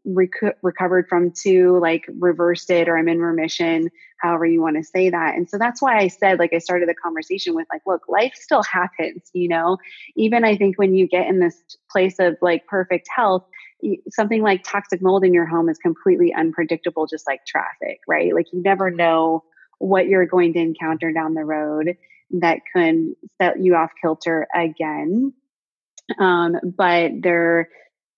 rec- 0.05 0.57
recovered 0.63 1.07
from 1.09 1.31
too 1.31 1.79
like 1.81 2.05
reversed 2.19 2.71
it 2.71 2.89
or 2.89 2.97
i'm 2.99 3.09
in 3.09 3.21
remission 3.21 3.91
however 4.21 4.45
you 4.45 4.61
want 4.61 4.77
to 4.77 4.85
say 4.85 5.09
that. 5.09 5.35
And 5.35 5.49
so 5.49 5.59
that's 5.59 5.81
why 5.81 5.99
i 5.99 6.09
said 6.09 6.39
like 6.39 6.53
i 6.53 6.59
started 6.59 6.89
the 6.89 6.95
conversation 6.95 7.55
with 7.55 7.67
like 7.73 7.83
look 7.87 8.03
life 8.09 8.33
still 8.35 8.63
happens 8.63 9.31
you 9.33 9.49
know? 9.49 9.77
Even 10.17 10.45
i 10.45 10.57
think 10.57 10.79
when 10.79 10.95
you 10.95 11.07
get 11.07 11.27
in 11.27 11.41
this 11.41 11.63
place 11.91 12.17
of 12.19 12.37
like 12.41 12.67
perfect 12.67 13.09
health 13.15 13.45
something 14.11 14.43
like 14.43 14.63
toxic 14.63 15.01
mold 15.01 15.25
in 15.25 15.33
your 15.33 15.47
home 15.47 15.69
is 15.69 15.79
completely 15.79 16.35
unpredictable 16.35 17.07
just 17.07 17.27
like 17.27 17.45
traffic 17.47 18.01
right? 18.09 18.35
Like 18.35 18.47
you 18.53 18.63
never 18.63 18.91
know 18.91 19.45
what 19.79 20.07
you're 20.07 20.27
going 20.27 20.53
to 20.53 20.59
encounter 20.59 21.13
down 21.13 21.35
the 21.35 21.45
road 21.45 21.97
that 22.31 22.61
can 22.75 23.15
set 23.41 23.61
you 23.61 23.75
off 23.75 23.91
kilter 24.01 24.47
again. 24.55 25.33
Um, 26.19 26.57
but 26.77 27.13
there, 27.21 27.69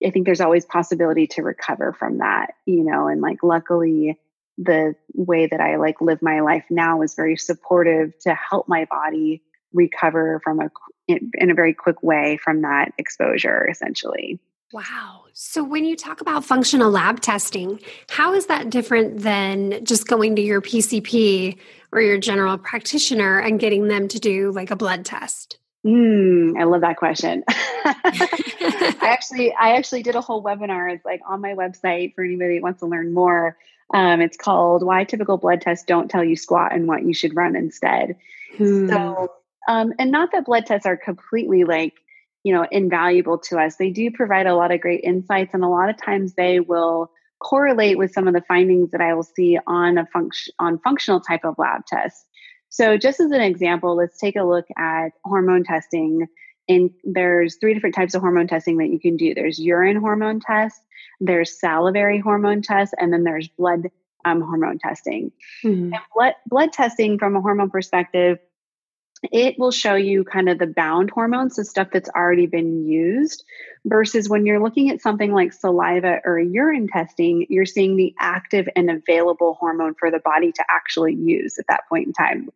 I 0.05 0.11
think 0.11 0.27
there's 0.27 0.41
always 0.41 0.65
possibility 0.65 1.27
to 1.29 1.43
recover 1.43 1.93
from 1.93 2.19
that, 2.19 2.55
you 2.67 2.85
know, 2.85 3.09
and 3.09 3.21
like 3.21 3.43
luckily 3.43 4.19
the 4.59 4.95
way 5.15 5.47
that 5.47 5.61
I 5.61 5.77
like 5.77 6.01
live 6.01 6.21
my 6.23 6.41
life 6.41 6.65
now 6.71 7.03
is 7.03 7.15
very 7.15 7.37
supportive 7.37 8.13
to 8.21 8.35
help 8.35 8.69
my 8.69 8.87
body 8.91 9.43
recover 9.73 10.41
from 10.45 10.61
a 10.61 10.71
in, 11.09 11.31
in 11.35 11.51
a 11.51 11.55
very 11.55 11.75
quick 11.75 12.03
way 12.03 12.39
from 12.43 12.63
that 12.63 12.93
exposure 12.99 13.67
essentially. 13.69 14.39
Wow. 14.73 15.25
So 15.35 15.63
when 15.63 15.85
you 15.85 15.97
talk 15.97 16.23
about 16.23 16.45
functional 16.45 16.91
lab 16.91 17.21
testing, 17.21 17.79
how 18.09 18.33
is 18.33 18.47
that 18.47 18.71
different 18.71 19.21
than 19.21 19.85
just 19.85 20.09
going 20.09 20.35
to 20.37 20.43
your 20.43 20.63
PCP 20.63 21.59
or 21.93 22.01
your 22.01 22.17
general 22.17 22.57
practitioner 22.57 23.39
and 23.39 23.61
getting 23.61 23.89
them 23.89 24.09
to 24.09 24.19
do 24.19 24.51
like 24.53 24.71
a 24.71 24.77
blood 24.77 25.05
test? 25.05 25.59
Mm, 25.85 26.59
I 26.59 26.65
love 26.65 26.81
that 26.83 26.97
question. 26.97 27.45
I 27.49 28.97
actually, 29.03 29.53
I 29.53 29.77
actually 29.77 30.03
did 30.03 30.15
a 30.15 30.21
whole 30.21 30.43
webinar. 30.43 30.93
It's 30.95 31.05
like 31.05 31.21
on 31.27 31.41
my 31.41 31.55
website 31.55 32.15
for 32.15 32.25
anybody 32.25 32.55
that 32.55 32.63
wants 32.63 32.81
to 32.81 32.87
learn 32.87 33.13
more. 33.13 33.59
Um, 33.93 34.21
it's 34.23 34.37
called 34.37 34.83
"Why 34.85 35.05
Typical 35.05 35.37
Blood 35.37 35.61
Tests 35.61 35.85
Don't 35.85 36.11
Tell 36.11 36.25
You 36.25 36.37
Squat 36.37 36.73
and 36.73 36.87
What 36.87 37.03
You 37.03 37.13
Should 37.13 37.37
Run 37.37 37.57
Instead." 37.57 38.17
Hmm. 38.57 38.89
So, 38.89 39.33
um, 39.69 39.93
and 39.99 40.11
not 40.11 40.31
that 40.33 40.47
blood 40.47 40.67
tests 40.67 40.87
are 40.87 40.97
completely 40.97 41.65
like 41.65 41.95
you 42.45 42.53
know 42.55 42.67
invaluable 42.71 43.39
to 43.39 43.59
us. 43.59 43.77
They 43.77 43.91
do 43.91 44.11
provide 44.11 44.47
a 44.47 44.55
lot 44.55 44.73
of 44.73 44.81
great 44.81 45.03
insights, 45.05 45.55
and 45.55 45.65
a 45.65 45.69
lot 45.69 45.91
of 45.91 45.97
times 45.97 46.35
they 46.35 46.61
will 46.61 47.11
correlate 47.41 47.99
with 47.99 48.13
some 48.13 48.29
of 48.29 48.35
the 48.35 48.43
findings 48.47 48.91
that 48.93 49.01
I 49.01 49.15
will 49.15 49.25
see 49.25 49.59
on 49.67 49.99
a 49.99 50.07
function 50.07 50.53
on 50.59 50.79
functional 50.79 51.21
type 51.21 51.45
of 51.45 51.57
lab 51.59 51.87
tests. 51.87 52.25
So 52.69 52.97
just 52.97 53.21
as 53.21 53.31
an 53.33 53.41
example, 53.43 53.97
let's 53.97 54.19
take 54.19 54.37
a 54.37 54.45
look 54.45 54.65
at 54.79 55.11
hormone 55.25 55.65
testing. 55.65 56.27
And 56.69 56.91
there's 57.05 57.57
three 57.57 57.75
different 57.75 57.95
types 57.95 58.15
of 58.15 58.23
hormone 58.23 58.47
testing 58.47 58.79
that 58.79 58.89
you 58.89 58.99
can 58.99 59.17
do. 59.17 59.35
There's 59.35 59.59
urine 59.59 59.97
hormone 59.97 60.41
test, 60.41 60.81
there's 61.21 61.59
salivary 61.61 62.19
hormone 62.19 62.63
test, 62.63 62.95
and 62.99 63.13
then 63.13 63.25
there's 63.25 63.49
blood 63.49 63.91
um, 64.25 64.41
hormone 64.41 64.79
testing. 64.79 65.33
Mm-hmm. 65.65 65.93
And 65.93 66.03
blood 66.15 66.35
blood 66.47 66.73
testing 66.73 67.19
from 67.19 67.37
a 67.37 67.41
hormone 67.41 67.71
perspective 67.71 68.39
it 69.31 69.59
will 69.59 69.71
show 69.71 69.95
you 69.95 70.25
kind 70.25 70.49
of 70.49 70.59
the 70.59 70.67
bound 70.67 71.11
hormones, 71.11 71.57
so 71.57 71.63
stuff 71.63 71.89
that's 71.93 72.09
already 72.11 72.47
been 72.47 72.87
used, 72.89 73.45
versus 73.85 74.29
when 74.29 74.47
you're 74.47 74.63
looking 74.63 74.91
at 74.91 75.01
something 75.01 75.33
like 75.33 75.53
saliva 75.53 76.21
or 76.25 76.39
urine 76.39 76.89
testing, 76.89 77.47
you're 77.49 77.67
seeing 77.67 77.97
the 77.97 78.15
active 78.19 78.69
and 78.75 78.91
available 78.91 79.55
hormone 79.61 79.95
for 79.95 80.11
the 80.11 80.21
body 80.21 80.51
to 80.53 80.65
actually 80.69 81.15
use 81.15 81.59
at 81.59 81.67
that 81.69 81.83
point 81.89 82.09
in 82.09 82.13
time. 82.13 82.49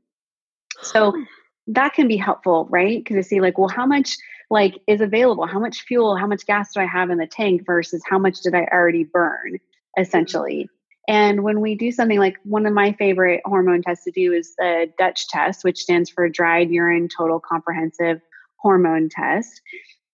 So 0.83 1.13
hmm. 1.13 1.23
that 1.69 1.95
can 1.95 2.09
be 2.09 2.17
helpful, 2.17 2.67
right? 2.71 2.99
Because 2.99 3.17
you 3.17 3.23
see, 3.23 3.41
like, 3.41 3.59
well, 3.59 3.69
how 3.69 3.87
much 3.87 4.17
like 4.51 4.79
is 4.87 5.01
available? 5.01 5.47
How 5.47 5.59
much 5.59 5.83
fuel, 5.83 6.17
how 6.17 6.27
much 6.27 6.47
gas 6.47 6.73
do 6.73 6.81
I 6.81 6.87
have 6.87 7.11
in 7.11 7.19
the 7.19 7.27
tank 7.27 7.65
versus 7.65 8.03
how 8.09 8.19
much 8.19 8.41
did 8.41 8.55
I 8.55 8.67
already 8.73 9.05
burn, 9.05 9.59
essentially? 9.99 10.69
And 11.09 11.45
when 11.45 11.61
we 11.61 11.77
do 11.77 11.93
something 11.93 12.19
like 12.19 12.37
one 12.43 12.67
of 12.67 12.73
my 12.73 12.93
favorite 12.93 13.41
hormone 13.45 13.83
tests 13.83 14.05
to 14.05 14.11
do 14.11 14.33
is 14.33 14.55
the 14.57 14.93
Dutch 14.99 15.29
test, 15.29 15.63
which 15.63 15.79
stands 15.79 16.11
for 16.11 16.29
Dried 16.29 16.71
Urine 16.71 17.09
Total 17.09 17.39
Comprehensive 17.39 18.21
Hormone 18.57 19.09
Test. 19.09 19.61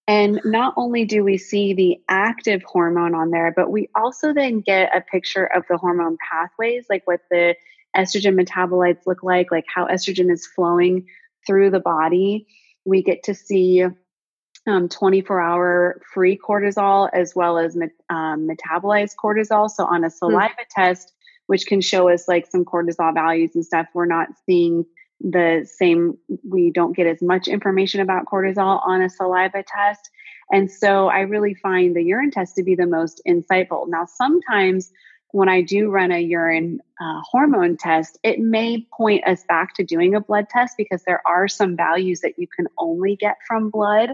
And 0.07 0.41
not 0.45 0.75
only 0.77 1.05
do 1.05 1.25
we 1.25 1.39
see 1.39 1.73
the 1.73 1.97
active 2.09 2.63
hormone 2.65 3.15
on 3.15 3.31
there, 3.31 3.53
but 3.55 3.71
we 3.71 3.89
also 3.95 4.35
then 4.35 4.61
get 4.61 4.95
a 4.95 5.01
picture 5.01 5.47
of 5.47 5.65
the 5.71 5.79
hormone 5.79 6.19
pathways, 6.31 6.87
like 6.91 7.03
what 7.07 7.21
the 7.31 7.55
estrogen 7.97 8.39
metabolites 8.39 9.07
look 9.07 9.23
like, 9.23 9.51
like 9.51 9.65
how 9.73 9.87
estrogen 9.87 10.31
is 10.31 10.47
flowing 10.47 11.07
through 11.47 11.71
the 11.71 11.81
body. 11.81 12.47
We 12.85 13.03
get 13.03 13.23
to 13.25 13.35
see 13.35 13.85
um, 14.67 14.89
24 14.89 15.41
hour 15.41 16.01
free 16.13 16.39
cortisol 16.39 17.09
as 17.13 17.35
well 17.35 17.59
as 17.59 17.77
um, 18.11 18.49
metabolized 18.49 19.15
cortisol. 19.23 19.69
So 19.71 19.85
on 19.85 20.05
a 20.05 20.09
hmm. 20.09 20.15
saliva 20.17 20.55
mm. 20.55 20.67
test, 20.71 21.13
which 21.47 21.67
can 21.67 21.81
show 21.81 22.09
us 22.09 22.29
like 22.29 22.47
some 22.47 22.65
cortisol 22.65 23.13
values 23.13 23.51
and 23.55 23.65
stuff, 23.65 23.87
we're 23.95 24.07
not 24.07 24.29
seeing 24.47 24.85
the 25.21 25.69
same, 25.71 26.19
we 26.49 26.71
don't 26.71 26.97
get 26.97 27.07
as 27.07 27.23
much 27.23 27.47
information 27.49 28.01
about 28.01 28.27
cortisol 28.27 28.85
on 28.87 29.03
a 29.03 29.09
saliva 29.09 29.63
test. 29.67 30.11
And 30.51 30.71
so 30.71 31.09
I 31.09 31.21
really 31.21 31.55
find 31.55 31.95
the 31.97 32.03
urine 32.03 32.31
test 32.31 32.57
to 32.57 32.63
be 32.63 32.75
the 32.75 32.87
most 32.87 33.23
insightful. 33.27 33.89
Now, 33.89 34.05
sometimes 34.05 34.93
when 35.33 35.49
I 35.49 35.63
do 35.63 35.89
run 35.89 36.13
a 36.13 36.21
urine 36.21 36.81
uh, 37.01 37.21
hormone 37.23 37.77
test, 37.79 38.19
it 38.23 38.39
may 38.39 38.87
point 38.97 39.27
us 39.27 39.43
back 39.49 39.75
to 39.75 39.85
doing 39.85 40.15
a 40.15 40.21
blood 40.21 40.49
test 40.51 40.75
because 40.77 41.03
there 41.05 41.23
are 41.27 41.49
some 41.49 41.75
values 41.75 42.21
that 42.21 42.39
you 42.39 42.47
can 42.47 42.69
only 42.79 43.17
get 43.17 43.39
from 43.47 43.71
blood. 43.71 44.11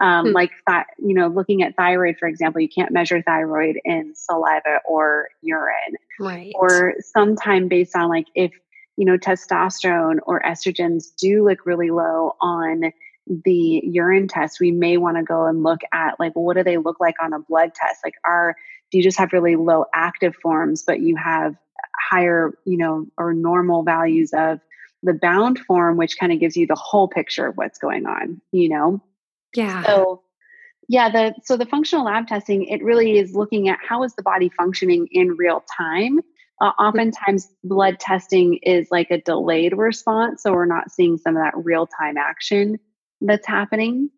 Um, 0.00 0.26
hmm. 0.26 0.32
Like, 0.32 0.50
th- 0.68 0.86
you 0.98 1.14
know, 1.14 1.28
looking 1.28 1.62
at 1.62 1.76
thyroid, 1.76 2.16
for 2.18 2.28
example, 2.28 2.60
you 2.60 2.68
can't 2.68 2.92
measure 2.92 3.22
thyroid 3.22 3.78
in 3.84 4.12
saliva 4.14 4.80
or 4.84 5.28
urine. 5.42 5.96
Right. 6.18 6.52
Or 6.56 6.94
sometime 7.00 7.68
based 7.68 7.94
on 7.94 8.08
like 8.08 8.26
if, 8.34 8.52
you 8.96 9.04
know, 9.04 9.16
testosterone 9.16 10.18
or 10.24 10.42
estrogens 10.42 11.14
do 11.16 11.48
look 11.48 11.66
really 11.66 11.90
low 11.90 12.34
on 12.40 12.92
the 13.44 13.80
urine 13.84 14.26
test, 14.26 14.58
we 14.60 14.72
may 14.72 14.96
want 14.96 15.18
to 15.18 15.22
go 15.22 15.46
and 15.46 15.62
look 15.62 15.80
at 15.92 16.18
like, 16.18 16.34
well, 16.34 16.44
what 16.44 16.56
do 16.56 16.64
they 16.64 16.78
look 16.78 16.98
like 16.98 17.14
on 17.22 17.32
a 17.32 17.38
blood 17.38 17.74
test? 17.74 18.00
Like, 18.04 18.14
are 18.24 18.56
you 18.92 19.02
just 19.02 19.18
have 19.18 19.32
really 19.32 19.56
low 19.56 19.84
active 19.94 20.34
forms, 20.36 20.82
but 20.82 21.00
you 21.00 21.16
have 21.16 21.54
higher, 21.98 22.52
you 22.64 22.76
know, 22.76 23.06
or 23.16 23.34
normal 23.34 23.82
values 23.82 24.30
of 24.32 24.60
the 25.02 25.14
bound 25.14 25.58
form, 25.58 25.96
which 25.96 26.18
kind 26.18 26.32
of 26.32 26.40
gives 26.40 26.56
you 26.56 26.66
the 26.66 26.74
whole 26.74 27.08
picture 27.08 27.46
of 27.46 27.56
what's 27.56 27.78
going 27.78 28.06
on, 28.06 28.40
you 28.52 28.68
know? 28.68 29.02
Yeah. 29.54 29.84
So 29.84 30.22
yeah, 30.88 31.10
the 31.10 31.34
so 31.44 31.56
the 31.56 31.66
functional 31.66 32.06
lab 32.06 32.26
testing, 32.26 32.64
it 32.64 32.82
really 32.82 33.18
is 33.18 33.34
looking 33.34 33.68
at 33.68 33.78
how 33.86 34.02
is 34.04 34.14
the 34.14 34.22
body 34.22 34.50
functioning 34.56 35.06
in 35.12 35.36
real 35.36 35.62
time. 35.76 36.20
Uh, 36.60 36.72
oftentimes, 36.78 37.48
blood 37.62 38.00
testing 38.00 38.58
is 38.62 38.88
like 38.90 39.10
a 39.10 39.20
delayed 39.20 39.76
response, 39.76 40.42
so 40.42 40.52
we're 40.52 40.64
not 40.64 40.90
seeing 40.90 41.18
some 41.18 41.36
of 41.36 41.42
that 41.42 41.52
real 41.56 41.86
time 41.86 42.16
action 42.16 42.78
that's 43.20 43.46
happening. 43.46 44.10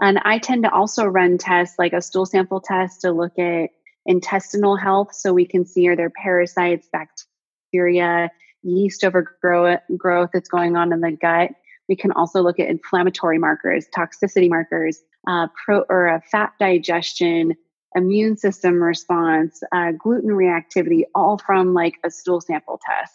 And 0.00 0.18
I 0.18 0.38
tend 0.38 0.64
to 0.64 0.70
also 0.72 1.06
run 1.06 1.38
tests 1.38 1.78
like 1.78 1.92
a 1.92 2.02
stool 2.02 2.26
sample 2.26 2.60
test 2.60 3.00
to 3.00 3.10
look 3.10 3.38
at 3.38 3.70
intestinal 4.08 4.74
health 4.74 5.14
so 5.14 5.32
we 5.32 5.46
can 5.46 5.64
see 5.64 5.86
are 5.86 5.94
there 5.94 6.10
parasites, 6.10 6.88
bacteria, 6.90 8.30
yeast 8.62 9.04
overgrowth 9.04 9.80
growth 9.96 10.30
that's 10.32 10.48
going 10.48 10.76
on 10.76 10.92
in 10.92 11.00
the 11.00 11.12
gut. 11.12 11.50
We 11.88 11.94
can 11.94 12.10
also 12.12 12.42
look 12.42 12.58
at 12.58 12.68
inflammatory 12.68 13.38
markers, 13.38 13.86
toxicity 13.96 14.48
markers, 14.48 15.02
uh, 15.28 15.46
pro 15.64 15.84
or 15.88 16.08
uh, 16.08 16.20
fat 16.30 16.52
digestion, 16.58 17.54
immune 17.94 18.36
system 18.36 18.82
response, 18.82 19.62
uh, 19.72 19.92
gluten 19.92 20.30
reactivity, 20.30 21.02
all 21.14 21.38
from 21.38 21.74
like 21.74 21.94
a 22.04 22.10
stool 22.10 22.40
sample 22.40 22.80
test. 22.84 23.14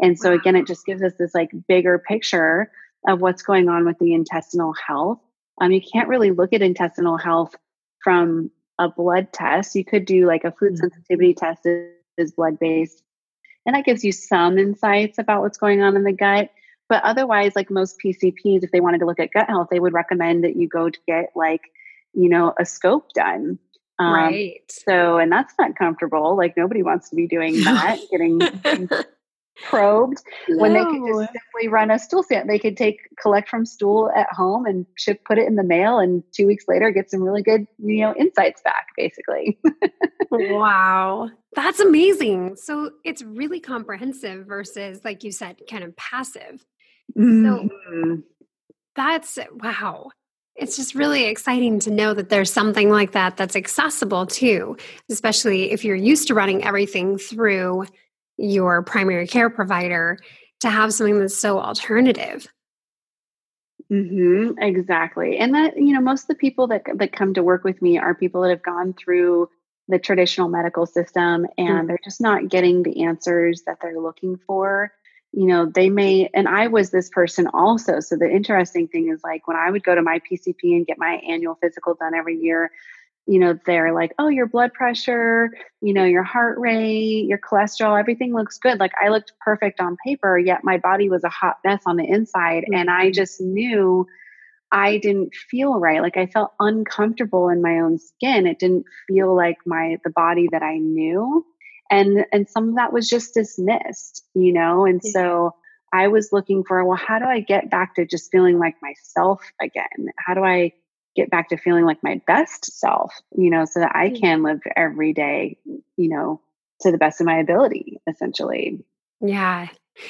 And 0.00 0.18
so 0.18 0.32
again, 0.32 0.56
it 0.56 0.66
just 0.66 0.84
gives 0.84 1.02
us 1.02 1.12
this 1.18 1.34
like 1.34 1.50
bigger 1.68 1.98
picture 1.98 2.70
of 3.08 3.20
what's 3.20 3.42
going 3.42 3.68
on 3.68 3.84
with 3.84 3.98
the 3.98 4.12
intestinal 4.12 4.74
health. 4.86 5.18
Um, 5.60 5.70
you 5.70 5.80
can't 5.80 6.08
really 6.08 6.32
look 6.32 6.52
at 6.52 6.62
intestinal 6.62 7.16
health 7.16 7.54
from 8.02 8.50
a 8.84 8.88
blood 8.88 9.32
test. 9.32 9.74
You 9.74 9.84
could 9.84 10.04
do 10.04 10.26
like 10.26 10.44
a 10.44 10.52
food 10.52 10.74
mm-hmm. 10.74 10.88
sensitivity 10.88 11.34
test 11.34 11.66
is 12.18 12.32
blood 12.32 12.58
based, 12.58 13.02
and 13.66 13.74
that 13.74 13.84
gives 13.84 14.04
you 14.04 14.12
some 14.12 14.58
insights 14.58 15.18
about 15.18 15.42
what's 15.42 15.58
going 15.58 15.82
on 15.82 15.96
in 15.96 16.04
the 16.04 16.12
gut. 16.12 16.50
But 16.88 17.04
otherwise, 17.04 17.52
like 17.56 17.70
most 17.70 17.96
PCPs, 18.04 18.64
if 18.64 18.70
they 18.70 18.80
wanted 18.80 18.98
to 18.98 19.06
look 19.06 19.20
at 19.20 19.32
gut 19.32 19.48
health, 19.48 19.68
they 19.70 19.80
would 19.80 19.94
recommend 19.94 20.44
that 20.44 20.56
you 20.56 20.68
go 20.68 20.90
to 20.90 20.98
get 21.06 21.30
like, 21.34 21.62
you 22.12 22.28
know, 22.28 22.52
a 22.58 22.66
scope 22.66 23.12
done. 23.14 23.58
Um, 23.98 24.12
right. 24.12 24.60
So, 24.68 25.16
and 25.18 25.30
that's 25.30 25.54
not 25.58 25.76
comfortable. 25.76 26.36
Like 26.36 26.56
nobody 26.56 26.82
wants 26.82 27.08
to 27.10 27.16
be 27.16 27.26
doing 27.26 27.62
that, 27.62 27.98
getting 28.10 28.40
probed 29.62 30.22
no. 30.48 30.58
when 30.58 30.74
they 30.74 30.84
could 30.84 31.06
just 31.06 31.32
simply 31.32 31.68
run 31.68 31.90
a 31.90 31.98
stool 31.98 32.22
sample. 32.22 32.48
They 32.48 32.58
could 32.58 32.76
take 32.76 33.00
collect 33.20 33.48
from 33.48 33.64
stool 33.64 34.10
at 34.14 34.28
home 34.30 34.66
and 34.66 34.86
ship 34.96 35.24
put 35.24 35.38
it 35.38 35.46
in 35.46 35.56
the 35.56 35.62
mail, 35.62 35.98
and 35.98 36.22
two 36.32 36.46
weeks 36.46 36.64
later 36.68 36.90
get 36.90 37.10
some 37.10 37.22
really 37.22 37.42
good 37.42 37.66
you 37.78 38.02
know 38.02 38.14
insights 38.14 38.62
back. 38.62 38.88
Basically. 38.96 39.58
wow, 40.30 41.30
that's 41.54 41.80
amazing. 41.80 42.56
So 42.56 42.90
it's 43.04 43.22
really 43.22 43.60
comprehensive 43.60 44.46
versus, 44.46 45.00
like 45.04 45.24
you 45.24 45.32
said, 45.32 45.60
kind 45.70 45.84
of 45.84 45.96
passive. 45.96 46.64
Mm-hmm. 47.16 47.44
So 47.44 48.22
that's 48.96 49.38
wow. 49.54 50.10
It's 50.54 50.76
just 50.76 50.94
really 50.94 51.24
exciting 51.24 51.78
to 51.80 51.90
know 51.90 52.12
that 52.12 52.28
there's 52.28 52.52
something 52.52 52.90
like 52.90 53.12
that 53.12 53.38
that's 53.38 53.56
accessible 53.56 54.26
too, 54.26 54.76
especially 55.10 55.72
if 55.72 55.82
you're 55.82 55.96
used 55.96 56.28
to 56.28 56.34
running 56.34 56.62
everything 56.62 57.16
through 57.16 57.86
your 58.42 58.82
primary 58.82 59.26
care 59.26 59.48
provider 59.48 60.18
to 60.60 60.68
have 60.68 60.92
something 60.92 61.18
that's 61.18 61.38
so 61.38 61.60
alternative. 61.60 62.48
Mm-hmm, 63.90 64.58
exactly. 64.58 65.38
And 65.38 65.54
that, 65.54 65.76
you 65.76 65.92
know, 65.92 66.00
most 66.00 66.22
of 66.22 66.28
the 66.28 66.34
people 66.34 66.66
that, 66.68 66.82
that 66.94 67.12
come 67.12 67.34
to 67.34 67.42
work 67.42 67.62
with 67.62 67.80
me 67.80 67.98
are 67.98 68.14
people 68.14 68.42
that 68.42 68.50
have 68.50 68.62
gone 68.62 68.94
through 68.94 69.48
the 69.88 69.98
traditional 69.98 70.48
medical 70.48 70.86
system 70.86 71.46
and 71.58 71.68
mm-hmm. 71.68 71.86
they're 71.88 71.98
just 72.04 72.20
not 72.20 72.48
getting 72.48 72.82
the 72.82 73.04
answers 73.04 73.62
that 73.66 73.78
they're 73.82 74.00
looking 74.00 74.38
for. 74.46 74.92
You 75.32 75.46
know, 75.46 75.66
they 75.66 75.88
may, 75.88 76.30
and 76.34 76.48
I 76.48 76.68
was 76.68 76.90
this 76.90 77.08
person 77.10 77.48
also. 77.52 78.00
So 78.00 78.16
the 78.16 78.30
interesting 78.30 78.88
thing 78.88 79.10
is 79.10 79.20
like 79.22 79.46
when 79.46 79.56
I 79.56 79.70
would 79.70 79.84
go 79.84 79.94
to 79.94 80.02
my 80.02 80.20
PCP 80.20 80.76
and 80.76 80.86
get 80.86 80.98
my 80.98 81.20
annual 81.28 81.56
physical 81.60 81.94
done 81.94 82.14
every 82.14 82.38
year, 82.38 82.70
you 83.26 83.38
know, 83.38 83.58
they're 83.66 83.94
like, 83.94 84.12
oh, 84.18 84.28
your 84.28 84.46
blood 84.46 84.72
pressure, 84.72 85.50
you 85.80 85.94
know, 85.94 86.04
your 86.04 86.24
heart 86.24 86.58
rate, 86.58 87.26
your 87.28 87.38
cholesterol, 87.38 87.98
everything 87.98 88.34
looks 88.34 88.58
good. 88.58 88.80
Like 88.80 88.92
I 89.00 89.08
looked 89.08 89.32
perfect 89.40 89.80
on 89.80 89.96
paper, 90.04 90.38
yet 90.38 90.64
my 90.64 90.78
body 90.78 91.08
was 91.08 91.22
a 91.22 91.28
hot 91.28 91.58
mess 91.64 91.82
on 91.86 91.96
the 91.96 92.04
inside. 92.04 92.64
Mm-hmm. 92.64 92.74
And 92.74 92.90
I 92.90 93.04
mm-hmm. 93.06 93.12
just 93.12 93.40
knew 93.40 94.06
I 94.72 94.98
didn't 94.98 95.34
feel 95.34 95.78
right. 95.78 96.02
Like 96.02 96.16
I 96.16 96.26
felt 96.26 96.52
uncomfortable 96.58 97.48
in 97.48 97.62
my 97.62 97.80
own 97.80 97.98
skin. 97.98 98.46
It 98.46 98.58
didn't 98.58 98.86
feel 99.06 99.36
like 99.36 99.58
my 99.66 99.98
the 100.02 100.10
body 100.10 100.48
that 100.50 100.62
I 100.62 100.78
knew. 100.78 101.44
And 101.90 102.24
and 102.32 102.48
some 102.48 102.70
of 102.70 102.74
that 102.76 102.92
was 102.92 103.08
just 103.08 103.34
dismissed, 103.34 104.24
you 104.34 104.52
know? 104.52 104.86
And 104.86 105.02
so 105.04 105.54
I 105.92 106.08
was 106.08 106.32
looking 106.32 106.64
for, 106.64 106.82
well, 106.84 106.96
how 106.96 107.18
do 107.18 107.26
I 107.26 107.40
get 107.40 107.70
back 107.70 107.96
to 107.96 108.06
just 108.06 108.32
feeling 108.32 108.58
like 108.58 108.76
myself 108.80 109.42
again? 109.60 110.08
How 110.16 110.32
do 110.32 110.42
I 110.42 110.72
get 111.14 111.30
back 111.30 111.48
to 111.48 111.56
feeling 111.56 111.84
like 111.84 112.02
my 112.02 112.20
best 112.26 112.78
self, 112.78 113.14
you 113.36 113.50
know, 113.50 113.64
so 113.64 113.80
that 113.80 113.94
I 113.94 114.10
mm. 114.10 114.20
can 114.20 114.42
live 114.42 114.60
every 114.76 115.12
day, 115.12 115.58
you 115.96 116.08
know, 116.08 116.40
to 116.80 116.90
the 116.90 116.98
best 116.98 117.20
of 117.20 117.26
my 117.26 117.38
ability, 117.38 118.00
essentially. 118.08 118.84
Yeah. 119.20 119.68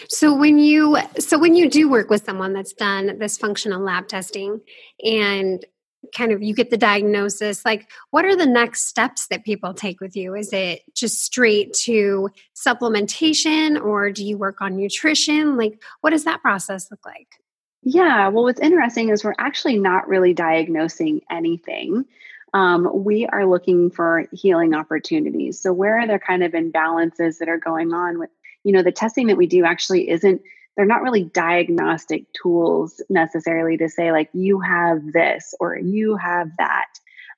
So 0.08 0.34
when 0.34 0.58
you 0.58 0.96
so 1.18 1.38
when 1.38 1.54
you 1.54 1.68
do 1.68 1.88
work 1.88 2.08
with 2.08 2.24
someone 2.24 2.52
that's 2.52 2.72
done 2.72 3.18
this 3.18 3.36
functional 3.36 3.82
lab 3.82 4.08
testing 4.08 4.60
and 5.04 5.64
kind 6.14 6.32
of 6.32 6.42
you 6.42 6.54
get 6.54 6.70
the 6.70 6.76
diagnosis 6.76 7.64
like 7.64 7.88
what 8.10 8.24
are 8.24 8.34
the 8.34 8.46
next 8.46 8.86
steps 8.86 9.28
that 9.28 9.44
people 9.44 9.72
take 9.72 10.00
with 10.00 10.16
you 10.16 10.34
is 10.34 10.52
it 10.52 10.82
just 10.94 11.22
straight 11.22 11.72
to 11.72 12.28
supplementation 12.56 13.80
or 13.80 14.10
do 14.10 14.24
you 14.24 14.36
work 14.36 14.60
on 14.60 14.76
nutrition 14.76 15.56
like 15.56 15.80
what 16.00 16.10
does 16.10 16.24
that 16.24 16.42
process 16.42 16.90
look 16.90 17.04
like 17.06 17.28
yeah, 17.82 18.28
well, 18.28 18.44
what's 18.44 18.60
interesting 18.60 19.08
is 19.08 19.24
we're 19.24 19.34
actually 19.38 19.78
not 19.78 20.08
really 20.08 20.34
diagnosing 20.34 21.22
anything. 21.30 22.04
Um, 22.54 23.04
we 23.04 23.26
are 23.26 23.46
looking 23.46 23.90
for 23.90 24.26
healing 24.30 24.74
opportunities. 24.74 25.60
So, 25.60 25.72
where 25.72 25.98
are 25.98 26.06
there 26.06 26.18
kind 26.18 26.44
of 26.44 26.52
imbalances 26.52 27.38
that 27.38 27.48
are 27.48 27.58
going 27.58 27.92
on 27.92 28.18
with, 28.18 28.30
you 28.62 28.72
know, 28.72 28.82
the 28.82 28.92
testing 28.92 29.26
that 29.28 29.36
we 29.36 29.46
do 29.46 29.64
actually 29.64 30.10
isn't, 30.10 30.42
they're 30.76 30.86
not 30.86 31.02
really 31.02 31.24
diagnostic 31.24 32.26
tools 32.40 33.00
necessarily 33.08 33.76
to 33.78 33.88
say, 33.88 34.12
like, 34.12 34.28
you 34.32 34.60
have 34.60 35.00
this 35.12 35.54
or 35.58 35.76
you 35.76 36.16
have 36.16 36.50
that. 36.58 36.88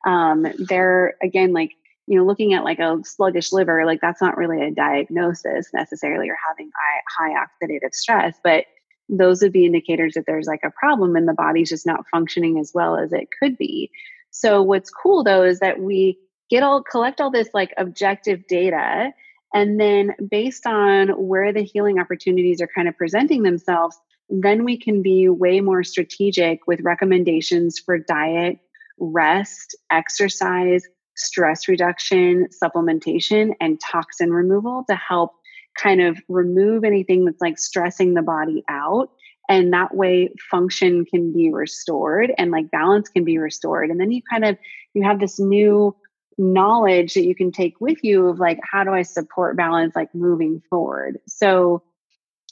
Um, 0.05 0.47
they're, 0.59 1.15
again, 1.23 1.53
like, 1.53 1.71
you 2.07 2.19
know, 2.19 2.25
looking 2.27 2.53
at 2.53 2.65
like 2.65 2.81
a 2.81 2.99
sluggish 3.03 3.51
liver, 3.51 3.87
like 3.87 4.01
that's 4.03 4.21
not 4.21 4.37
really 4.37 4.63
a 4.63 4.71
diagnosis 4.71 5.71
necessarily 5.73 6.29
or 6.29 6.37
having 6.47 6.71
high, 6.77 7.33
high 7.33 7.47
oxidative 7.47 7.95
stress, 7.95 8.37
but 8.45 8.67
those 9.09 9.43
would 9.43 9.53
be 9.53 9.67
indicators 9.67 10.15
that 10.15 10.25
there's 10.27 10.47
like 10.47 10.63
a 10.65 10.71
problem 10.71 11.17
and 11.17 11.29
the 11.29 11.35
body's 11.35 11.69
just 11.69 11.87
not 11.87 12.09
functioning 12.11 12.59
as 12.59 12.73
well 12.75 12.97
as 12.97 13.13
it 13.13 13.29
could 13.39 13.59
be. 13.59 13.91
So 14.31 14.63
what's 14.63 14.91
cool 14.91 15.25
though 15.25 15.43
is 15.45 15.61
that 15.61 15.81
we 15.81 16.19
get 16.51 16.63
all 16.63 16.83
collect 16.83 17.21
all 17.21 17.31
this 17.31 17.49
like 17.55 17.73
objective 17.77 18.47
data 18.47 19.13
And 19.55 19.79
then, 19.79 20.15
based 20.29 20.67
on 20.67 21.11
where 21.11 21.53
the 21.53 21.63
healing 21.63 22.01
opportunities 22.01 22.61
are 22.61 22.69
kind 22.75 22.89
of 22.89 22.97
presenting 22.97 23.45
themselves, 23.45 23.97
then 24.29 24.65
we 24.65 24.77
can 24.77 25.01
be 25.01 25.29
way 25.29 25.61
more 25.61 25.85
strategic 25.85 26.67
with 26.67 26.81
recommendations 26.83 27.79
for 27.79 27.97
diet, 27.97 28.59
rest, 28.99 29.77
exercise, 29.93 30.83
stress 31.15 31.69
reduction, 31.69 32.49
supplementation, 32.63 33.53
and 33.61 33.81
toxin 33.81 34.33
removal 34.33 34.85
to 34.91 34.97
help 34.97 35.31
kind 35.77 36.01
of 36.01 36.19
remove 36.29 36.85
anything 36.85 37.25
that's 37.25 37.41
like 37.41 37.59
stressing 37.59 38.15
the 38.15 38.23
body 38.23 38.65
out. 38.69 39.11
And 39.49 39.73
that 39.73 39.95
way 39.95 40.31
function 40.51 41.05
can 41.05 41.33
be 41.33 41.53
restored 41.53 42.33
and 42.39 42.51
like 42.51 42.71
balance 42.71 43.09
can 43.09 43.25
be 43.25 43.39
restored. 43.39 43.91
And 43.91 44.01
then 44.01 44.11
you 44.11 44.23
kind 44.31 44.45
of 44.45 44.57
you 44.95 45.03
have 45.03 45.21
this 45.21 45.39
new 45.39 45.95
knowledge 46.39 47.15
that 47.15 47.25
you 47.25 47.35
can 47.35 47.53
take 47.53 47.81
with 47.81 48.03
you 48.03 48.29
of 48.29 48.39
like 48.39 48.59
how 48.63 48.85
do 48.85 48.91
I 48.91 49.03
support 49.03 49.57
balance 49.57 49.95
like 49.95 50.15
moving 50.15 50.63
forward. 50.71 51.19
So 51.29 51.83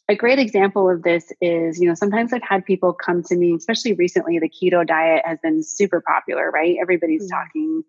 a 0.09 0.15
great 0.15 0.39
example 0.39 0.91
of 0.91 1.03
this 1.03 1.33
is, 1.41 1.81
you 1.81 1.89
know, 1.89 1.95
sometimes 1.95 2.33
I've 2.33 2.43
had 2.43 2.65
people 2.65 2.93
come 2.93 3.23
to 3.25 3.37
me, 3.37 3.55
especially 3.55 3.95
recently, 3.95 4.39
the 4.39 4.49
keto 4.49 4.87
diet 4.87 5.23
has 5.25 5.39
been 5.43 5.63
super 5.63 6.03
popular, 6.07 6.51
right? 6.51 6.77
Everybody's 6.81 7.31
mm-hmm. 7.31 7.41
talking 7.41 7.83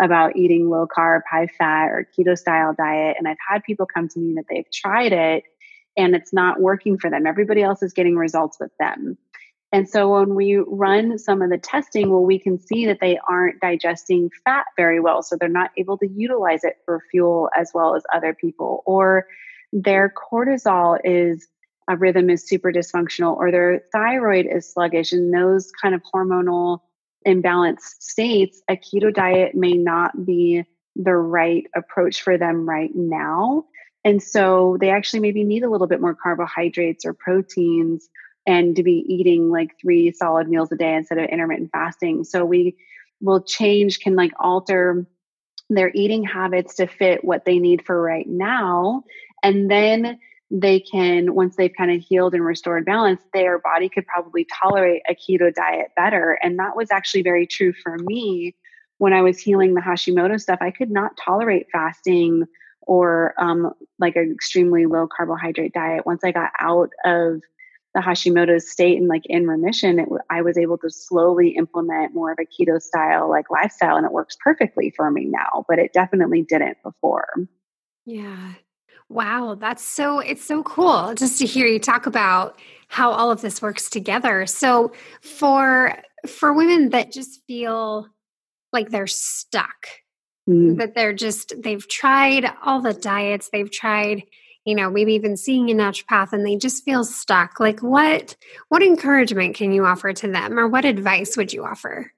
about 0.00 0.36
eating 0.36 0.68
low 0.68 0.86
carb, 0.86 1.22
high 1.30 1.48
fat, 1.58 1.86
or 1.86 2.08
keto 2.16 2.36
style 2.36 2.74
diet. 2.76 3.16
And 3.18 3.26
I've 3.26 3.36
had 3.48 3.64
people 3.64 3.86
come 3.86 4.08
to 4.08 4.18
me 4.18 4.34
that 4.34 4.44
they've 4.48 4.70
tried 4.72 5.12
it 5.12 5.44
and 5.96 6.14
it's 6.14 6.32
not 6.32 6.60
working 6.60 6.98
for 6.98 7.10
them. 7.10 7.26
Everybody 7.26 7.62
else 7.62 7.82
is 7.82 7.92
getting 7.92 8.16
results 8.16 8.58
with 8.60 8.70
them. 8.78 9.18
And 9.70 9.88
so 9.88 10.14
when 10.14 10.34
we 10.34 10.56
run 10.56 11.18
some 11.18 11.42
of 11.42 11.50
the 11.50 11.58
testing, 11.58 12.10
well, 12.10 12.24
we 12.24 12.38
can 12.38 12.58
see 12.58 12.86
that 12.86 13.00
they 13.00 13.18
aren't 13.28 13.60
digesting 13.60 14.30
fat 14.44 14.64
very 14.76 14.98
well. 14.98 15.22
So 15.22 15.36
they're 15.36 15.48
not 15.48 15.72
able 15.76 15.98
to 15.98 16.08
utilize 16.08 16.64
it 16.64 16.76
for 16.86 17.02
fuel 17.10 17.50
as 17.54 17.72
well 17.74 17.94
as 17.94 18.02
other 18.14 18.32
people, 18.32 18.82
or 18.86 19.26
their 19.72 20.10
cortisol 20.10 20.98
is 21.04 21.48
a 21.90 21.96
rhythm 21.96 22.30
is 22.30 22.46
super 22.46 22.72
dysfunctional, 22.72 23.36
or 23.36 23.50
their 23.50 23.82
thyroid 23.92 24.46
is 24.46 24.72
sluggish, 24.72 25.12
and 25.12 25.34
those 25.34 25.70
kind 25.72 25.94
of 25.94 26.02
hormonal 26.14 26.80
imbalanced 27.28 28.00
states, 28.00 28.60
a 28.68 28.76
keto 28.76 29.12
diet 29.12 29.54
may 29.54 29.72
not 29.72 30.24
be 30.26 30.64
the 30.96 31.14
right 31.14 31.66
approach 31.76 32.22
for 32.22 32.36
them 32.38 32.68
right 32.68 32.90
now. 32.94 33.64
And 34.04 34.22
so 34.22 34.76
they 34.80 34.90
actually 34.90 35.20
maybe 35.20 35.44
need 35.44 35.62
a 35.62 35.70
little 35.70 35.86
bit 35.86 36.00
more 36.00 36.14
carbohydrates 36.14 37.04
or 37.04 37.12
proteins 37.14 38.08
and 38.46 38.74
to 38.76 38.82
be 38.82 39.04
eating 39.06 39.50
like 39.50 39.78
three 39.80 40.12
solid 40.12 40.48
meals 40.48 40.72
a 40.72 40.76
day 40.76 40.94
instead 40.94 41.18
of 41.18 41.28
intermittent 41.28 41.70
fasting. 41.70 42.24
So 42.24 42.44
we 42.44 42.76
will 43.20 43.42
change, 43.42 44.00
can 44.00 44.16
like 44.16 44.32
alter 44.38 45.06
their 45.68 45.90
eating 45.94 46.24
habits 46.24 46.76
to 46.76 46.86
fit 46.86 47.22
what 47.22 47.44
they 47.44 47.58
need 47.58 47.84
for 47.84 48.00
right 48.00 48.26
now. 48.26 49.04
And 49.42 49.70
then 49.70 50.18
they 50.50 50.80
can, 50.80 51.34
once 51.34 51.56
they've 51.56 51.74
kind 51.76 51.90
of 51.90 52.00
healed 52.00 52.34
and 52.34 52.44
restored 52.44 52.84
balance, 52.84 53.20
their 53.34 53.58
body 53.58 53.88
could 53.88 54.06
probably 54.06 54.46
tolerate 54.62 55.02
a 55.08 55.14
keto 55.14 55.52
diet 55.52 55.88
better. 55.94 56.38
And 56.42 56.58
that 56.58 56.76
was 56.76 56.90
actually 56.90 57.22
very 57.22 57.46
true 57.46 57.72
for 57.72 57.98
me 57.98 58.54
when 58.96 59.12
I 59.12 59.20
was 59.20 59.38
healing 59.38 59.74
the 59.74 59.80
Hashimoto 59.80 60.40
stuff. 60.40 60.58
I 60.62 60.70
could 60.70 60.90
not 60.90 61.18
tolerate 61.22 61.66
fasting 61.70 62.46
or 62.82 63.34
um, 63.36 63.72
like 63.98 64.16
an 64.16 64.32
extremely 64.32 64.86
low 64.86 65.06
carbohydrate 65.06 65.74
diet. 65.74 66.06
Once 66.06 66.24
I 66.24 66.32
got 66.32 66.50
out 66.58 66.90
of 67.04 67.42
the 67.94 68.00
Hashimoto's 68.00 68.70
state 68.70 68.98
and 68.98 69.08
like 69.08 69.26
in 69.26 69.46
remission, 69.46 69.98
it, 69.98 70.08
I 70.30 70.40
was 70.40 70.56
able 70.56 70.78
to 70.78 70.90
slowly 70.90 71.50
implement 71.50 72.14
more 72.14 72.32
of 72.32 72.38
a 72.40 72.46
keto 72.46 72.80
style 72.80 73.28
like 73.28 73.50
lifestyle, 73.50 73.96
and 73.96 74.06
it 74.06 74.12
works 74.12 74.36
perfectly 74.42 74.92
for 74.96 75.10
me 75.10 75.26
now. 75.26 75.66
But 75.68 75.78
it 75.78 75.92
definitely 75.92 76.42
didn't 76.42 76.78
before. 76.82 77.28
Yeah. 78.06 78.54
Wow, 79.08 79.56
that's 79.58 79.82
so 79.82 80.18
it's 80.18 80.44
so 80.44 80.62
cool 80.62 81.14
just 81.14 81.38
to 81.38 81.46
hear 81.46 81.66
you 81.66 81.78
talk 81.78 82.06
about 82.06 82.58
how 82.88 83.10
all 83.10 83.30
of 83.30 83.40
this 83.40 83.62
works 83.62 83.88
together. 83.88 84.46
So 84.46 84.92
for 85.22 85.98
for 86.26 86.52
women 86.52 86.90
that 86.90 87.12
just 87.12 87.42
feel 87.46 88.08
like 88.72 88.90
they're 88.90 89.06
stuck, 89.06 89.88
mm. 90.48 90.76
that 90.76 90.94
they're 90.94 91.14
just 91.14 91.54
they've 91.62 91.88
tried 91.88 92.52
all 92.62 92.82
the 92.82 92.92
diets, 92.92 93.48
they've 93.50 93.70
tried 93.70 94.24
you 94.68 94.74
know 94.74 94.90
maybe 94.90 95.14
even 95.14 95.38
seeing 95.38 95.70
a 95.70 95.74
naturopath 95.74 96.34
and 96.34 96.44
they 96.44 96.56
just 96.56 96.84
feel 96.84 97.02
stuck 97.02 97.58
like 97.58 97.80
what 97.80 98.36
what 98.68 98.82
encouragement 98.82 99.54
can 99.54 99.72
you 99.72 99.86
offer 99.86 100.12
to 100.12 100.30
them 100.30 100.58
or 100.58 100.68
what 100.68 100.84
advice 100.84 101.38
would 101.38 101.54
you 101.54 101.64
offer 101.64 102.12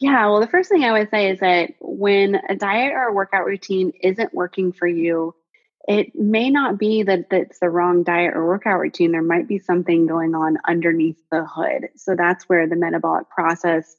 yeah 0.00 0.26
well 0.26 0.40
the 0.40 0.48
first 0.48 0.68
thing 0.68 0.82
i 0.82 0.90
would 0.90 1.08
say 1.10 1.30
is 1.30 1.38
that 1.38 1.70
when 1.80 2.34
a 2.48 2.56
diet 2.56 2.92
or 2.92 3.04
a 3.04 3.12
workout 3.12 3.46
routine 3.46 3.92
isn't 4.02 4.34
working 4.34 4.72
for 4.72 4.88
you 4.88 5.32
it 5.88 6.14
may 6.14 6.50
not 6.50 6.78
be 6.78 7.02
that 7.02 7.28
that's 7.30 7.58
the 7.58 7.68
wrong 7.68 8.04
diet 8.04 8.34
or 8.34 8.46
workout 8.46 8.78
routine. 8.78 9.12
There 9.12 9.22
might 9.22 9.48
be 9.48 9.58
something 9.58 10.06
going 10.06 10.34
on 10.34 10.58
underneath 10.66 11.18
the 11.30 11.44
hood. 11.44 11.88
So 11.96 12.14
that's 12.16 12.48
where 12.48 12.68
the 12.68 12.76
metabolic 12.76 13.28
process 13.28 13.96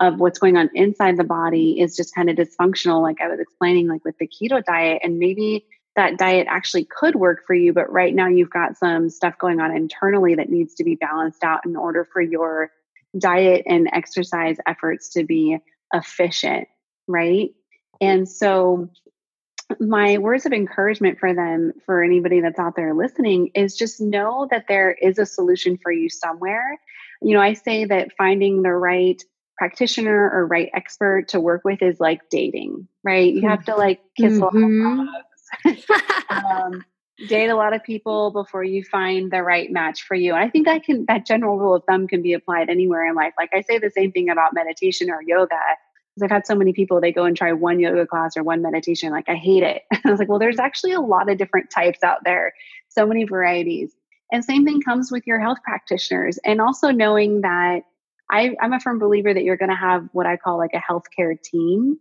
of 0.00 0.18
what's 0.18 0.38
going 0.38 0.56
on 0.56 0.70
inside 0.74 1.16
the 1.16 1.24
body 1.24 1.80
is 1.80 1.96
just 1.96 2.14
kind 2.14 2.30
of 2.30 2.36
dysfunctional, 2.36 3.02
like 3.02 3.20
I 3.20 3.28
was 3.28 3.40
explaining, 3.40 3.88
like 3.88 4.04
with 4.04 4.16
the 4.18 4.28
keto 4.28 4.64
diet. 4.64 5.00
And 5.02 5.18
maybe 5.18 5.66
that 5.94 6.18
diet 6.18 6.46
actually 6.50 6.84
could 6.84 7.16
work 7.16 7.44
for 7.46 7.54
you, 7.54 7.72
but 7.72 7.90
right 7.90 8.14
now 8.14 8.28
you've 8.28 8.50
got 8.50 8.76
some 8.76 9.08
stuff 9.08 9.38
going 9.38 9.60
on 9.60 9.74
internally 9.74 10.34
that 10.34 10.50
needs 10.50 10.74
to 10.74 10.84
be 10.84 10.94
balanced 10.94 11.42
out 11.42 11.64
in 11.64 11.76
order 11.76 12.06
for 12.12 12.20
your 12.20 12.70
diet 13.18 13.64
and 13.66 13.88
exercise 13.92 14.56
efforts 14.66 15.10
to 15.14 15.24
be 15.24 15.58
efficient, 15.92 16.68
right? 17.06 17.50
And 18.00 18.28
so 18.28 18.90
my 19.80 20.18
words 20.18 20.46
of 20.46 20.52
encouragement 20.52 21.18
for 21.18 21.34
them, 21.34 21.72
for 21.84 22.02
anybody 22.02 22.40
that's 22.40 22.58
out 22.58 22.76
there 22.76 22.94
listening, 22.94 23.50
is 23.54 23.76
just 23.76 24.00
know 24.00 24.46
that 24.50 24.66
there 24.68 24.92
is 24.92 25.18
a 25.18 25.26
solution 25.26 25.78
for 25.82 25.90
you 25.90 26.08
somewhere. 26.08 26.78
You 27.20 27.34
know, 27.34 27.40
I 27.40 27.54
say 27.54 27.84
that 27.84 28.12
finding 28.16 28.62
the 28.62 28.72
right 28.72 29.20
practitioner 29.56 30.30
or 30.32 30.46
right 30.46 30.70
expert 30.74 31.28
to 31.28 31.40
work 31.40 31.62
with 31.64 31.82
is 31.82 31.98
like 31.98 32.20
dating, 32.30 32.86
right? 33.02 33.32
You 33.32 33.48
have 33.48 33.64
to 33.64 33.76
like 33.76 34.00
kiss 34.16 34.34
mm-hmm. 34.34 34.86
a 34.86 35.04
lot 35.04 35.08
of 35.08 35.24
um, 36.28 36.84
date 37.28 37.48
a 37.48 37.56
lot 37.56 37.74
of 37.74 37.82
people 37.82 38.30
before 38.30 38.62
you 38.62 38.84
find 38.84 39.30
the 39.30 39.42
right 39.42 39.70
match 39.70 40.02
for 40.02 40.14
you. 40.14 40.34
And 40.34 40.44
I 40.44 40.50
think 40.50 40.66
that 40.66 40.84
can 40.84 41.06
that 41.06 41.26
general 41.26 41.58
rule 41.58 41.74
of 41.74 41.84
thumb 41.84 42.06
can 42.06 42.22
be 42.22 42.34
applied 42.34 42.68
anywhere 42.68 43.08
in 43.08 43.14
life. 43.14 43.32
Like 43.38 43.50
I 43.54 43.62
say 43.62 43.78
the 43.78 43.90
same 43.90 44.12
thing 44.12 44.28
about 44.28 44.54
meditation 44.54 45.10
or 45.10 45.22
yoga 45.22 45.58
because 46.16 46.24
I've 46.24 46.34
had 46.34 46.46
so 46.46 46.54
many 46.54 46.72
people, 46.72 47.00
they 47.00 47.12
go 47.12 47.24
and 47.24 47.36
try 47.36 47.52
one 47.52 47.78
yoga 47.78 48.06
class 48.06 48.36
or 48.38 48.42
one 48.42 48.62
meditation, 48.62 49.10
like, 49.10 49.28
I 49.28 49.34
hate 49.34 49.62
it. 49.62 49.82
I 50.04 50.10
was 50.10 50.18
like, 50.18 50.28
well, 50.28 50.38
there's 50.38 50.58
actually 50.58 50.92
a 50.92 51.00
lot 51.00 51.30
of 51.30 51.36
different 51.36 51.70
types 51.70 52.02
out 52.02 52.24
there, 52.24 52.54
so 52.88 53.06
many 53.06 53.24
varieties. 53.24 53.92
And 54.32 54.42
same 54.42 54.64
thing 54.64 54.80
comes 54.80 55.12
with 55.12 55.26
your 55.26 55.38
health 55.38 55.58
practitioners. 55.62 56.38
And 56.44 56.60
also 56.60 56.90
knowing 56.90 57.42
that 57.42 57.82
I, 58.30 58.56
I'm 58.60 58.72
a 58.72 58.80
firm 58.80 58.98
believer 58.98 59.32
that 59.32 59.44
you're 59.44 59.58
going 59.58 59.70
to 59.70 59.76
have 59.76 60.08
what 60.12 60.26
I 60.26 60.36
call 60.38 60.56
like 60.56 60.72
a 60.72 60.80
healthcare 60.80 61.40
team. 61.40 61.98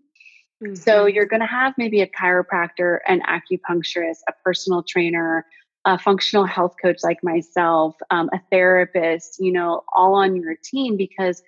Mm-hmm. 0.63 0.75
So 0.75 1.05
you're 1.07 1.25
going 1.25 1.41
to 1.41 1.45
have 1.45 1.73
maybe 1.77 2.01
a 2.01 2.07
chiropractor, 2.07 2.99
an 3.07 3.21
acupuncturist, 3.21 4.19
a 4.29 4.33
personal 4.43 4.81
trainer, 4.81 5.45
a 5.83 5.99
functional 5.99 6.45
health 6.45 6.75
coach 6.81 6.99
like 7.03 7.19
myself, 7.21 7.95
um, 8.09 8.29
a 8.33 8.39
therapist, 8.49 9.37
you 9.39 9.51
know, 9.51 9.83
all 9.93 10.15
on 10.15 10.37
your 10.37 10.55
team 10.63 10.95
because 10.95 11.43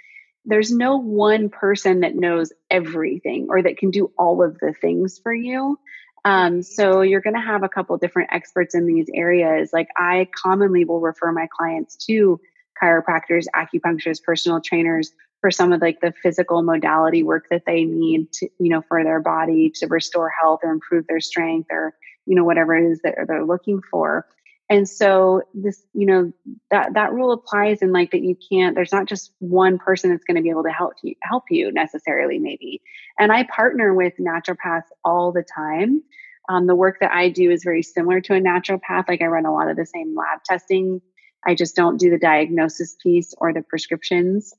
there's 0.48 0.72
no 0.72 0.98
one 0.98 1.50
person 1.50 2.00
that 2.00 2.16
knows 2.16 2.54
everything 2.72 3.48
or 3.50 3.62
that 3.62 3.78
can 3.78 3.92
do 3.92 4.12
all 4.18 4.42
of 4.42 4.58
the 4.60 4.74
things 4.74 5.20
for 5.22 5.34
you. 5.34 5.78
Um, 6.24 6.64
so 6.64 7.02
you're 7.02 7.22
going 7.22 7.36
to 7.36 7.42
have 7.42 7.64
a 7.64 7.70
couple 7.70 7.98
different 7.98 8.30
experts 8.32 8.74
in 8.74 8.86
these 8.86 9.08
areas. 9.14 9.72
Like 9.74 9.90
I 9.98 10.28
commonly 10.34 10.86
will 10.86 11.02
refer 11.02 11.32
my 11.32 11.48
clients 11.56 11.96
to 12.08 12.40
chiropractors, 12.82 13.46
acupuncturists, 13.56 14.24
personal 14.24 14.62
trainers 14.62 15.12
for 15.42 15.52
some 15.52 15.74
of 15.74 15.82
like 15.82 16.00
the 16.00 16.14
physical 16.24 16.64
modality 16.64 17.24
work 17.24 17.46
that 17.52 17.64
they 17.66 17.84
need 17.84 18.32
to, 18.34 18.50
you 18.60 18.70
know, 18.70 18.82
for 18.88 19.04
their 19.04 19.20
body 19.20 19.72
to 19.76 19.88
restore 19.88 20.30
health 20.30 20.62
or 20.64 20.72
improve 20.72 21.06
their 21.08 21.20
strength 21.20 21.68
or, 21.72 21.94
you 22.26 22.36
know, 22.36 22.44
whatever 22.44 22.76
it 22.76 22.90
is 22.90 23.02
that 23.04 23.16
they're 23.28 23.46
looking 23.46 23.82
for 23.92 24.26
and 24.70 24.88
so 24.88 25.44
this 25.54 25.82
you 25.94 26.06
know 26.06 26.32
that 26.72 26.94
that 26.94 27.14
rule 27.14 27.32
applies 27.32 27.82
in 27.82 27.92
like 27.92 28.12
that 28.12 28.22
you 28.22 28.36
can't 28.52 28.76
there's 28.76 28.92
not 28.92 29.08
just 29.08 29.32
one 29.40 29.78
person 29.78 30.10
that's 30.10 30.26
going 30.26 30.36
to 30.36 30.42
be 30.42 30.50
able 30.50 30.64
to 30.64 30.70
help 30.70 30.94
you 31.04 31.16
help 31.22 31.44
you 31.50 31.72
necessarily 31.72 32.40
maybe. 32.40 32.82
And 33.20 33.32
i 33.32 33.44
partner 33.44 33.94
with 33.94 34.14
naturopaths 34.20 34.90
all 35.04 35.32
the 35.32 35.44
time. 35.44 36.04
Um, 36.50 36.68
the 36.68 36.76
work 36.76 36.98
that 37.02 37.12
i 37.12 37.30
do 37.30 37.52
is 37.52 37.64
very 37.64 37.84
similar 37.84 38.22
to 38.22 38.36
a 38.36 38.42
naturopath 38.42 39.08
like 39.08 39.22
i 39.22 39.26
run 39.26 39.46
a 39.46 39.54
lot 39.54 39.70
of 39.70 39.78
the 39.78 39.86
same 39.86 40.16
lab 40.16 40.44
testing. 40.44 41.02
I 41.46 41.56
just 41.56 41.76
don't 41.76 41.98
do 41.98 42.10
the 42.10 42.20
diagnosis 42.20 42.98
piece 43.02 43.34
or 43.38 43.54
the 43.54 43.62
prescriptions. 43.62 44.54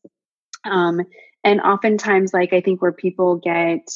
Um, 0.65 1.03
and 1.45 1.61
oftentimes 1.61 2.33
like 2.33 2.53
i 2.53 2.61
think 2.61 2.83
where 2.83 2.93
people 2.93 3.37
get 3.37 3.89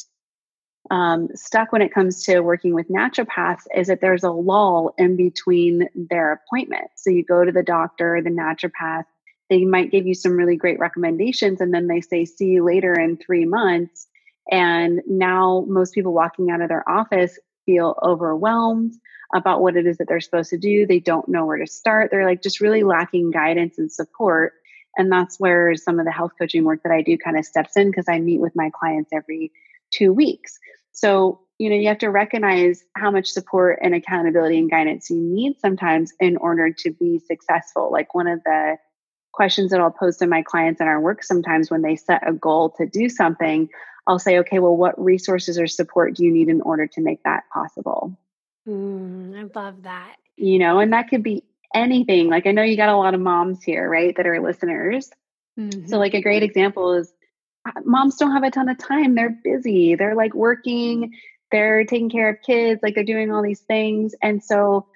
um, 0.91 1.29
stuck 1.33 1.71
when 1.71 1.81
it 1.81 1.93
comes 1.93 2.23
to 2.25 2.41
working 2.41 2.73
with 2.73 2.89
naturopaths 2.89 3.63
is 3.75 3.87
that 3.87 4.01
there's 4.01 4.23
a 4.23 4.31
lull 4.31 4.93
in 4.97 5.15
between 5.15 5.87
their 5.95 6.33
appointments. 6.33 7.03
So 7.03 7.09
you 7.09 7.23
go 7.23 7.45
to 7.45 7.51
the 7.51 7.63
doctor, 7.63 8.21
the 8.21 8.29
naturopath, 8.29 9.05
they 9.49 9.65
might 9.65 9.91
give 9.91 10.07
you 10.07 10.13
some 10.13 10.33
really 10.33 10.55
great 10.55 10.79
recommendations, 10.79 11.61
and 11.61 11.73
then 11.73 11.87
they 11.87 12.01
say, 12.01 12.25
see 12.25 12.47
you 12.47 12.65
later 12.65 12.93
in 12.93 13.17
three 13.17 13.45
months. 13.45 14.07
And 14.51 15.01
now 15.07 15.65
most 15.67 15.93
people 15.93 16.13
walking 16.13 16.49
out 16.49 16.61
of 16.61 16.69
their 16.69 16.87
office 16.89 17.39
feel 17.65 17.97
overwhelmed 18.03 18.93
about 19.33 19.61
what 19.61 19.75
it 19.75 19.87
is 19.87 19.97
that 19.97 20.07
they're 20.07 20.19
supposed 20.19 20.49
to 20.51 20.57
do. 20.57 20.85
They 20.85 20.99
don't 20.99 21.29
know 21.29 21.45
where 21.45 21.57
to 21.57 21.67
start. 21.67 22.11
They're 22.11 22.25
like 22.25 22.43
just 22.43 22.61
really 22.61 22.83
lacking 22.83 23.31
guidance 23.31 23.77
and 23.77 23.91
support. 23.91 24.53
And 24.95 25.11
that's 25.11 25.39
where 25.39 25.75
some 25.75 25.99
of 25.99 26.05
the 26.05 26.11
health 26.11 26.33
coaching 26.37 26.65
work 26.65 26.81
that 26.83 26.91
I 26.91 27.01
do 27.01 27.17
kind 27.17 27.37
of 27.37 27.45
steps 27.45 27.75
in 27.77 27.89
because 27.89 28.05
I 28.07 28.19
meet 28.19 28.41
with 28.41 28.55
my 28.55 28.69
clients 28.69 29.11
every 29.11 29.51
two 29.93 30.13
weeks. 30.13 30.59
So, 30.91 31.39
you 31.59 31.69
know, 31.69 31.75
you 31.75 31.87
have 31.87 31.99
to 31.99 32.09
recognize 32.09 32.83
how 32.95 33.11
much 33.11 33.27
support 33.27 33.79
and 33.81 33.93
accountability 33.93 34.57
and 34.57 34.69
guidance 34.69 35.09
you 35.09 35.17
need 35.17 35.59
sometimes 35.59 36.13
in 36.19 36.37
order 36.37 36.71
to 36.71 36.91
be 36.91 37.19
successful. 37.19 37.91
Like 37.91 38.13
one 38.13 38.27
of 38.27 38.41
the 38.43 38.77
questions 39.31 39.71
that 39.71 39.79
I'll 39.79 39.91
pose 39.91 40.17
to 40.17 40.27
my 40.27 40.43
clients 40.43 40.79
in 40.79 40.87
our 40.87 41.01
work 41.01 41.23
sometimes 41.23 41.69
when 41.69 41.81
they 41.81 41.95
set 41.95 42.27
a 42.27 42.33
goal 42.33 42.69
to 42.77 42.85
do 42.85 43.09
something, 43.09 43.69
I'll 44.07 44.19
say, 44.19 44.39
okay, 44.39 44.59
well, 44.59 44.75
what 44.75 45.01
resources 45.01 45.57
or 45.57 45.67
support 45.67 46.15
do 46.15 46.23
you 46.23 46.31
need 46.31 46.49
in 46.49 46.61
order 46.61 46.87
to 46.87 47.01
make 47.01 47.23
that 47.23 47.43
possible? 47.51 48.17
Mm, 48.67 49.37
I 49.37 49.59
love 49.59 49.83
that. 49.83 50.15
You 50.35 50.59
know, 50.59 50.79
and 50.79 50.93
that 50.93 51.09
could 51.09 51.23
be 51.23 51.43
anything. 51.73 52.29
Like 52.29 52.47
I 52.47 52.51
know 52.51 52.63
you 52.63 52.77
got 52.77 52.89
a 52.89 52.97
lot 52.97 53.13
of 53.13 53.19
moms 53.19 53.63
here, 53.63 53.89
right, 53.89 54.15
that 54.15 54.27
are 54.27 54.41
listeners. 54.41 55.09
Mm-hmm. 55.59 55.87
So, 55.87 55.97
like 55.97 56.13
a 56.13 56.21
great 56.21 56.43
example 56.43 56.93
is 56.93 57.13
moms 57.85 58.17
don't 58.17 58.31
have 58.31 58.43
a 58.43 58.51
ton 58.51 58.69
of 58.69 58.77
time. 58.77 59.15
They're 59.15 59.37
busy. 59.43 59.95
They're 59.95 60.15
like 60.15 60.33
working, 60.33 61.13
they're 61.51 61.85
taking 61.85 62.09
care 62.09 62.29
of 62.29 62.41
kids, 62.45 62.81
like 62.83 62.95
they're 62.95 63.03
doing 63.03 63.31
all 63.31 63.43
these 63.43 63.61
things. 63.61 64.15
And 64.21 64.43
so, 64.43 64.87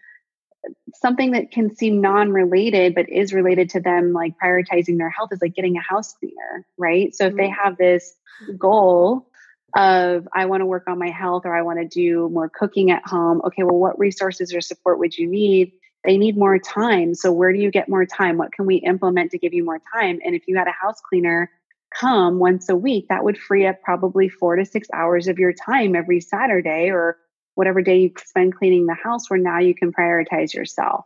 something 0.95 1.31
that 1.31 1.51
can 1.51 1.75
seem 1.75 2.01
non-related 2.01 2.95
but 2.95 3.09
is 3.09 3.33
related 3.33 3.69
to 3.69 3.79
them 3.79 4.13
like 4.13 4.33
prioritizing 4.43 4.97
their 4.97 5.09
health 5.09 5.29
is 5.31 5.41
like 5.41 5.55
getting 5.55 5.77
a 5.77 5.81
house 5.81 6.13
cleaner 6.13 6.65
right 6.77 7.15
so 7.15 7.27
if 7.27 7.35
they 7.35 7.43
mm-hmm. 7.43 7.63
have 7.63 7.77
this 7.77 8.15
goal 8.57 9.29
of 9.75 10.27
i 10.33 10.45
want 10.45 10.61
to 10.61 10.65
work 10.65 10.83
on 10.87 10.99
my 10.99 11.09
health 11.09 11.43
or 11.45 11.55
i 11.55 11.61
want 11.61 11.79
to 11.79 11.87
do 11.87 12.29
more 12.29 12.49
cooking 12.49 12.91
at 12.91 13.05
home 13.05 13.41
okay 13.45 13.63
well 13.63 13.77
what 13.77 13.97
resources 13.99 14.53
or 14.53 14.61
support 14.61 14.99
would 14.99 15.17
you 15.17 15.27
need 15.27 15.71
they 16.03 16.17
need 16.17 16.37
more 16.37 16.57
time 16.57 17.13
so 17.13 17.31
where 17.31 17.53
do 17.53 17.59
you 17.59 17.71
get 17.71 17.89
more 17.89 18.05
time 18.05 18.37
what 18.37 18.51
can 18.51 18.65
we 18.65 18.75
implement 18.77 19.31
to 19.31 19.37
give 19.37 19.53
you 19.53 19.63
more 19.63 19.81
time 19.93 20.19
and 20.25 20.35
if 20.35 20.43
you 20.47 20.57
had 20.57 20.67
a 20.67 20.71
house 20.71 20.99
cleaner 21.07 21.49
come 21.93 22.39
once 22.39 22.69
a 22.69 22.75
week 22.75 23.05
that 23.09 23.23
would 23.23 23.37
free 23.37 23.65
up 23.65 23.81
probably 23.81 24.29
4 24.29 24.57
to 24.57 24.65
6 24.65 24.87
hours 24.93 25.27
of 25.27 25.39
your 25.39 25.53
time 25.53 25.95
every 25.95 26.19
saturday 26.19 26.89
or 26.89 27.17
whatever 27.55 27.81
day 27.81 27.97
you 27.99 28.11
spend 28.17 28.55
cleaning 28.55 28.85
the 28.85 28.93
house 28.93 29.29
where 29.29 29.39
now 29.39 29.59
you 29.59 29.73
can 29.73 29.91
prioritize 29.91 30.53
yourself 30.53 31.05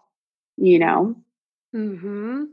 you 0.58 0.80
know? 0.80 1.16
Mhm 1.76 2.48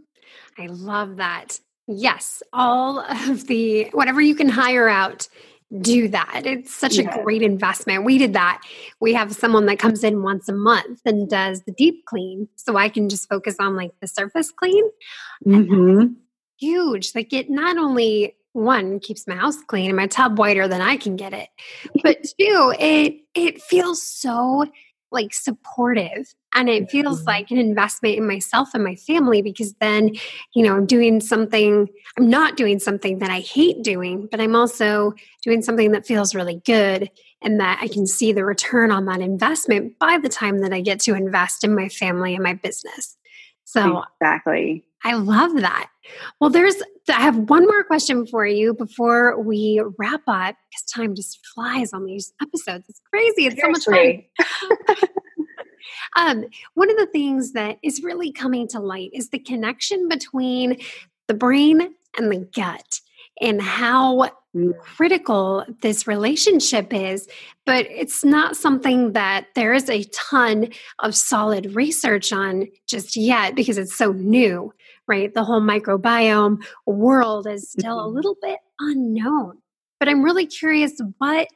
i 0.59 0.67
love 0.67 1.17
that. 1.17 1.61
Yes 1.87 2.43
all 2.53 3.01
of 3.01 3.47
the 3.47 3.89
whatever 3.93 4.21
you 4.21 4.35
can 4.35 4.49
hire 4.49 4.89
out 4.89 5.29
do 5.81 6.09
that. 6.09 6.43
It's 6.47 6.75
such 6.75 6.97
yes. 6.97 7.15
a 7.15 7.23
great 7.23 7.43
investment. 7.43 8.05
We 8.05 8.17
did 8.17 8.33
that. 8.33 8.63
We 9.01 9.13
have 9.13 9.35
someone 9.35 9.67
that 9.67 9.79
comes 9.79 10.03
in 10.03 10.23
once 10.23 10.49
a 10.49 10.55
month 10.55 11.03
and 11.05 11.29
does 11.29 11.63
the 11.65 11.73
deep 11.73 12.07
clean 12.07 12.49
so 12.57 12.77
i 12.77 12.89
can 12.89 13.09
just 13.09 13.29
focus 13.29 13.57
on 13.61 13.77
like 13.77 13.93
the 14.01 14.09
surface 14.09 14.51
clean. 14.51 14.85
Mm-hmm. 15.47 16.15
Huge 16.59 17.15
like 17.15 17.33
it 17.33 17.49
not 17.49 17.77
only 17.77 18.35
one 18.53 18.99
keeps 18.99 19.27
my 19.27 19.37
house 19.37 19.57
clean 19.67 19.87
and 19.87 19.97
my 19.97 20.07
tub 20.07 20.39
whiter 20.39 20.69
than 20.69 20.81
I 20.81 20.97
can 20.97 21.17
get 21.17 21.33
it. 21.33 21.49
But 22.03 22.23
two, 22.41 22.75
it 22.79 23.21
it 23.35 23.63
feels 23.63 24.03
so 24.03 24.67
like 25.11 25.33
supportive 25.33 26.35
and 26.55 26.69
it 26.69 26.91
feels 26.91 27.21
mm-hmm. 27.21 27.29
like 27.29 27.51
an 27.51 27.57
investment 27.57 28.17
in 28.17 28.27
myself 28.27 28.69
and 28.75 28.85
my 28.85 28.95
family 28.95 29.41
because 29.41 29.73
then 29.81 30.11
you 30.55 30.63
know 30.63 30.77
i'm 30.77 30.85
doing 30.85 31.19
something 31.19 31.89
i'm 32.19 32.29
not 32.29 32.59
doing 32.59 32.79
something 32.79 33.19
that 33.19 33.31
i 33.31 33.41
hate 33.41 33.83
doing 33.83 34.29
but 34.31 34.39
i'm 34.39 34.55
also 34.55 35.15
doing 35.43 35.63
something 35.63 35.93
that 35.93 36.07
feels 36.07 36.35
really 36.35 36.61
good 36.67 37.11
and 37.41 37.59
that 37.59 37.79
i 37.81 37.89
can 37.89 38.07
see 38.07 38.35
the 38.35 38.45
return 38.45 38.91
on 38.91 39.07
that 39.07 39.23
investment 39.23 39.99
by 39.99 40.19
the 40.19 40.29
time 40.29 40.61
that 40.61 40.75
i 40.75 40.81
get 40.83 41.01
to 41.01 41.15
invest 41.15 41.65
in 41.65 41.75
my 41.75 41.89
family 41.89 42.35
and 42.35 42.45
my 42.45 42.53
business 42.53 43.17
so 43.65 44.05
exactly 44.21 44.85
I 45.05 45.15
love 45.15 45.55
that. 45.57 45.91
Well, 46.41 46.51
there's, 46.51 46.77
I 47.09 47.21
have 47.21 47.37
one 47.51 47.65
more 47.65 47.85
question 47.85 48.27
for 48.27 48.47
you 48.47 48.75
before 48.75 49.41
we 49.41 49.83
wrap 49.99 50.23
up 50.27 50.57
because 50.71 50.85
time 50.93 51.15
just 51.15 51.39
flies 51.55 51.93
on 51.93 52.05
these 52.05 52.33
episodes. 52.41 52.87
It's 52.89 53.01
crazy. 53.13 53.47
It's 53.47 53.61
so 53.61 53.69
much 53.69 53.85
fun. 53.85 55.09
um, 56.17 56.45
one 56.75 56.91
of 56.91 56.97
the 56.97 57.07
things 57.07 57.53
that 57.53 57.79
is 57.83 58.03
really 58.03 58.33
coming 58.33 58.69
to 58.69 58.81
light 58.81 59.11
is 59.13 59.31
the 59.31 59.39
connection 59.39 60.09
between 60.09 60.79
the 61.27 61.35
brain 61.35 61.95
and 62.17 62.33
the 62.33 62.49
gut 62.55 63.01
and 63.41 63.61
how 63.63 64.31
critical 64.81 65.65
this 65.83 66.07
relationship 66.07 66.93
is, 66.93 67.29
but 67.67 67.87
it's 67.91 68.25
not 68.25 68.57
something 68.57 69.13
that 69.13 69.47
there 69.55 69.73
is 69.73 69.89
a 69.89 70.05
ton 70.05 70.69
of 70.99 71.15
solid 71.15 71.75
research 71.75 72.33
on 72.33 72.67
just 72.87 73.15
yet 73.15 73.55
because 73.55 73.79
it's 73.79 73.97
so 73.97 74.13
new, 74.13 74.73
right? 75.09 75.33
The 75.33 75.45
whole 75.45 75.61
microbiome 75.61 76.65
world 76.87 77.47
is 77.47 77.71
still 77.71 77.99
a 77.99 78.05
mm-hmm. 78.05 78.17
little 78.17 78.37
bit 78.41 78.59
unknown. 78.79 79.59
But 79.99 80.09
I'm 80.09 80.23
really 80.23 80.47
curious 80.47 81.01
what 81.19 81.49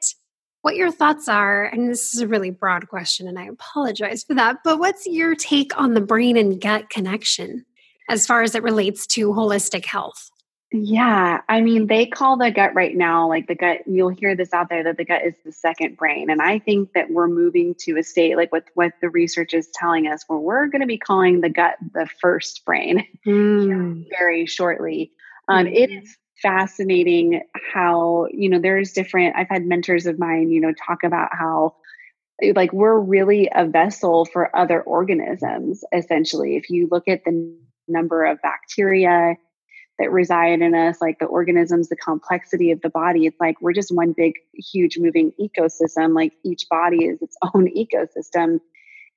what 0.63 0.75
your 0.77 0.91
thoughts 0.91 1.27
are 1.27 1.65
and 1.65 1.89
this 1.89 2.13
is 2.13 2.21
a 2.21 2.27
really 2.27 2.49
broad 2.49 2.87
question 2.87 3.27
and 3.27 3.37
I 3.37 3.45
apologize 3.45 4.23
for 4.23 4.33
that, 4.35 4.59
but 4.63 4.79
what's 4.79 5.05
your 5.05 5.35
take 5.35 5.77
on 5.77 5.93
the 5.93 6.01
brain 6.01 6.37
and 6.37 6.59
gut 6.61 6.89
connection 6.89 7.65
as 8.09 8.25
far 8.25 8.43
as 8.43 8.55
it 8.55 8.63
relates 8.63 9.05
to 9.07 9.33
holistic 9.33 9.85
health? 9.85 10.31
Yeah, 10.75 11.41
I 11.47 11.61
mean, 11.61 11.85
they 11.85 12.07
call 12.07 12.35
the 12.35 12.49
gut 12.49 12.73
right 12.73 12.95
now, 12.95 13.29
like 13.29 13.47
the 13.47 13.53
gut, 13.53 13.81
you'll 13.85 14.09
hear 14.09 14.35
this 14.35 14.53
out 14.53 14.69
there 14.69 14.83
that 14.85 14.97
the 14.97 15.05
gut 15.05 15.21
is 15.23 15.35
the 15.45 15.51
second 15.51 15.97
brain. 15.97 16.31
And 16.31 16.41
I 16.41 16.57
think 16.57 16.93
that 16.93 17.11
we're 17.11 17.27
moving 17.27 17.75
to 17.81 17.97
a 17.99 18.03
state 18.03 18.37
like 18.37 18.51
what, 18.51 18.63
what 18.73 18.93
the 18.99 19.09
research 19.09 19.53
is 19.53 19.69
telling 19.71 20.07
us, 20.07 20.23
where 20.25 20.39
we're 20.39 20.65
going 20.67 20.81
to 20.81 20.87
be 20.87 20.97
calling 20.97 21.41
the 21.41 21.49
gut 21.49 21.75
the 21.93 22.07
first 22.19 22.65
brain 22.65 23.05
mm. 23.27 24.05
very 24.09 24.47
shortly. 24.47 25.11
Um, 25.47 25.67
mm. 25.67 25.75
It 25.75 25.91
mm-hmm. 25.91 26.05
is 26.05 26.17
fascinating 26.41 27.43
how, 27.71 28.25
you 28.31 28.49
know, 28.49 28.59
there's 28.59 28.93
different, 28.93 29.35
I've 29.35 29.49
had 29.49 29.67
mentors 29.67 30.07
of 30.07 30.17
mine, 30.17 30.49
you 30.49 30.59
know, 30.59 30.73
talk 30.73 31.03
about 31.03 31.29
how 31.33 31.75
like 32.55 32.73
we're 32.73 32.99
really 32.99 33.47
a 33.53 33.67
vessel 33.67 34.25
for 34.25 34.53
other 34.55 34.81
organisms, 34.81 35.83
essentially. 35.93 36.55
If 36.55 36.71
you 36.71 36.87
look 36.89 37.07
at 37.07 37.23
the 37.25 37.55
number 37.87 38.25
of 38.25 38.41
bacteria, 38.41 39.35
that 39.99 40.11
reside 40.11 40.61
in 40.61 40.73
us, 40.73 41.01
like 41.01 41.19
the 41.19 41.25
organisms, 41.25 41.89
the 41.89 41.95
complexity 41.95 42.71
of 42.71 42.81
the 42.81 42.89
body. 42.89 43.25
It's 43.25 43.39
like 43.39 43.61
we're 43.61 43.73
just 43.73 43.93
one 43.93 44.13
big, 44.13 44.33
huge 44.53 44.97
moving 44.97 45.31
ecosystem. 45.39 46.15
Like 46.15 46.33
each 46.43 46.67
body 46.69 47.05
is 47.05 47.21
its 47.21 47.37
own 47.53 47.69
ecosystem 47.69 48.59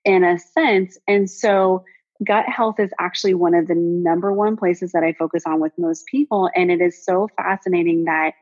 in 0.04 0.22
a 0.22 0.38
sense. 0.38 0.98
And 1.08 1.28
so, 1.30 1.84
gut 2.26 2.46
health 2.46 2.80
is 2.80 2.90
actually 2.98 3.34
one 3.34 3.54
of 3.54 3.68
the 3.68 3.74
number 3.74 4.32
one 4.32 4.56
places 4.56 4.92
that 4.92 5.02
I 5.02 5.12
focus 5.12 5.42
on 5.46 5.60
with 5.60 5.72
most 5.76 6.06
people. 6.06 6.48
And 6.54 6.70
it 6.70 6.80
is 6.80 7.04
so 7.04 7.28
fascinating 7.36 8.04
that 8.04 8.32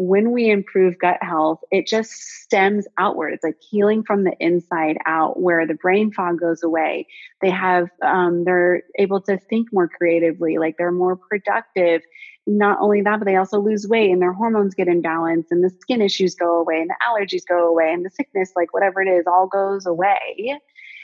when 0.00 0.30
we 0.30 0.48
improve 0.48 0.98
gut 0.98 1.18
health, 1.20 1.60
it 1.70 1.86
just 1.86 2.10
stems 2.10 2.86
outward. 2.96 3.34
It's 3.34 3.44
like 3.44 3.60
healing 3.60 4.02
from 4.02 4.24
the 4.24 4.32
inside 4.40 4.96
out, 5.04 5.38
where 5.38 5.66
the 5.66 5.74
brain 5.74 6.10
fog 6.10 6.40
goes 6.40 6.62
away. 6.62 7.06
They 7.42 7.50
have, 7.50 7.90
um, 8.00 8.44
they're 8.44 8.82
able 8.98 9.20
to 9.20 9.36
think 9.36 9.68
more 9.74 9.88
creatively, 9.88 10.56
like 10.56 10.76
they're 10.78 10.90
more 10.90 11.16
productive. 11.16 12.00
Not 12.46 12.78
only 12.80 13.02
that, 13.02 13.18
but 13.18 13.26
they 13.26 13.36
also 13.36 13.60
lose 13.60 13.86
weight 13.86 14.10
and 14.10 14.22
their 14.22 14.32
hormones 14.32 14.74
get 14.74 14.88
in 14.88 15.02
balance 15.02 15.48
and 15.50 15.62
the 15.62 15.68
skin 15.68 16.00
issues 16.00 16.34
go 16.34 16.58
away 16.58 16.80
and 16.80 16.88
the 16.88 16.96
allergies 17.06 17.46
go 17.46 17.68
away 17.68 17.92
and 17.92 18.02
the 18.02 18.10
sickness, 18.10 18.52
like 18.56 18.72
whatever 18.72 19.02
it 19.02 19.08
is, 19.08 19.26
all 19.26 19.48
goes 19.48 19.84
away. 19.84 20.58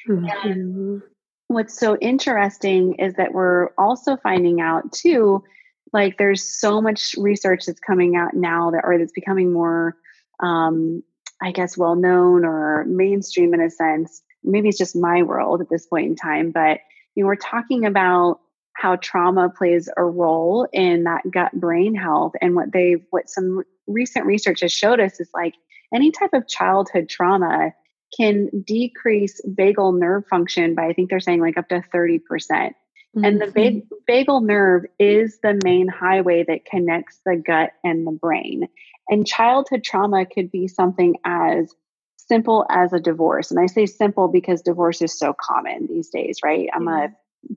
Mm-hmm. 0.08 1.00
What's 1.48 1.78
so 1.78 1.98
interesting 1.98 2.94
is 2.94 3.12
that 3.16 3.34
we're 3.34 3.68
also 3.76 4.16
finding 4.16 4.62
out 4.62 4.90
too 4.90 5.44
like 5.92 6.18
there's 6.18 6.42
so 6.42 6.80
much 6.80 7.14
research 7.18 7.66
that's 7.66 7.80
coming 7.80 8.16
out 8.16 8.34
now 8.34 8.70
that 8.70 8.82
or 8.84 8.98
that's 8.98 9.12
becoming 9.12 9.52
more 9.52 9.96
um, 10.40 11.02
i 11.42 11.50
guess 11.50 11.76
well 11.76 11.96
known 11.96 12.44
or 12.44 12.84
mainstream 12.86 13.54
in 13.54 13.60
a 13.60 13.70
sense. 13.70 14.22
Maybe 14.48 14.68
it's 14.68 14.78
just 14.78 14.94
my 14.94 15.22
world 15.22 15.60
at 15.60 15.70
this 15.70 15.86
point 15.86 16.06
in 16.06 16.16
time 16.16 16.50
but 16.52 16.78
you 17.14 17.22
know 17.22 17.26
we're 17.26 17.36
talking 17.36 17.84
about 17.84 18.40
how 18.76 18.96
trauma 18.96 19.48
plays 19.48 19.88
a 19.96 20.04
role 20.04 20.68
in 20.72 21.04
that 21.04 21.22
gut 21.32 21.52
brain 21.52 21.94
health 21.94 22.32
and 22.40 22.54
what 22.54 22.72
they 22.72 22.96
what 23.10 23.28
some 23.28 23.62
recent 23.86 24.26
research 24.26 24.60
has 24.60 24.72
showed 24.72 25.00
us 25.00 25.18
is 25.18 25.30
like 25.34 25.54
any 25.94 26.10
type 26.10 26.30
of 26.32 26.46
childhood 26.46 27.08
trauma 27.08 27.72
can 28.16 28.48
decrease 28.64 29.40
vagal 29.48 29.98
nerve 29.98 30.24
function 30.28 30.74
by 30.74 30.86
i 30.86 30.92
think 30.92 31.10
they're 31.10 31.20
saying 31.20 31.40
like 31.40 31.56
up 31.56 31.68
to 31.68 31.82
30% 31.92 32.72
Mm-hmm. 33.16 33.24
And 33.24 33.40
the 33.40 33.46
mm-hmm. 33.46 34.10
vagal 34.10 34.44
nerve 34.44 34.84
is 34.98 35.38
the 35.42 35.58
main 35.64 35.88
highway 35.88 36.44
that 36.46 36.64
connects 36.64 37.20
the 37.24 37.36
gut 37.36 37.70
and 37.82 38.06
the 38.06 38.12
brain. 38.12 38.68
And 39.08 39.26
childhood 39.26 39.84
trauma 39.84 40.26
could 40.26 40.50
be 40.50 40.68
something 40.68 41.16
as 41.24 41.72
simple 42.16 42.66
as 42.68 42.92
a 42.92 43.00
divorce. 43.00 43.50
And 43.50 43.60
I 43.60 43.66
say 43.66 43.86
simple 43.86 44.28
because 44.28 44.60
divorce 44.60 45.00
is 45.00 45.18
so 45.18 45.34
common 45.38 45.86
these 45.86 46.08
days, 46.10 46.38
right? 46.44 46.68
I'm 46.74 46.88
a 46.88 47.08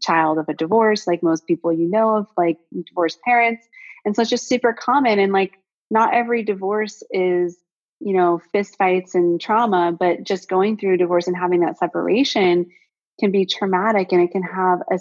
child 0.02 0.38
of 0.38 0.48
a 0.48 0.54
divorce, 0.54 1.08
like 1.08 1.24
most 1.24 1.48
people 1.48 1.74
you 1.74 1.89
know 1.89 2.17
of, 2.17 2.28
like 2.38 2.58
divorced 2.88 3.19
parents. 3.24 3.67
And 4.06 4.15
so 4.15 4.22
it's 4.22 4.30
just 4.30 4.48
super 4.48 4.74
common. 4.74 5.19
And 5.19 5.34
like, 5.34 5.54
not 5.91 6.13
every 6.13 6.43
divorce 6.43 7.02
is 7.12 7.58
you 8.00 8.13
know, 8.13 8.41
fist 8.52 8.78
fights 8.78 9.13
and 9.13 9.41
trauma, 9.41 9.95
but 9.98 10.24
just 10.24 10.50
going 10.50 10.78
through 10.78 10.98
divorce 10.98 11.28
and 11.28 11.36
having 11.36 11.60
that 11.62 11.78
separation 11.78 12.67
can 13.19 13.32
be 13.32 13.45
traumatic 13.45 14.12
and 14.12 14.21
it 14.21 14.32
can 14.32 14.43
have 14.43 14.79
a 14.91 14.97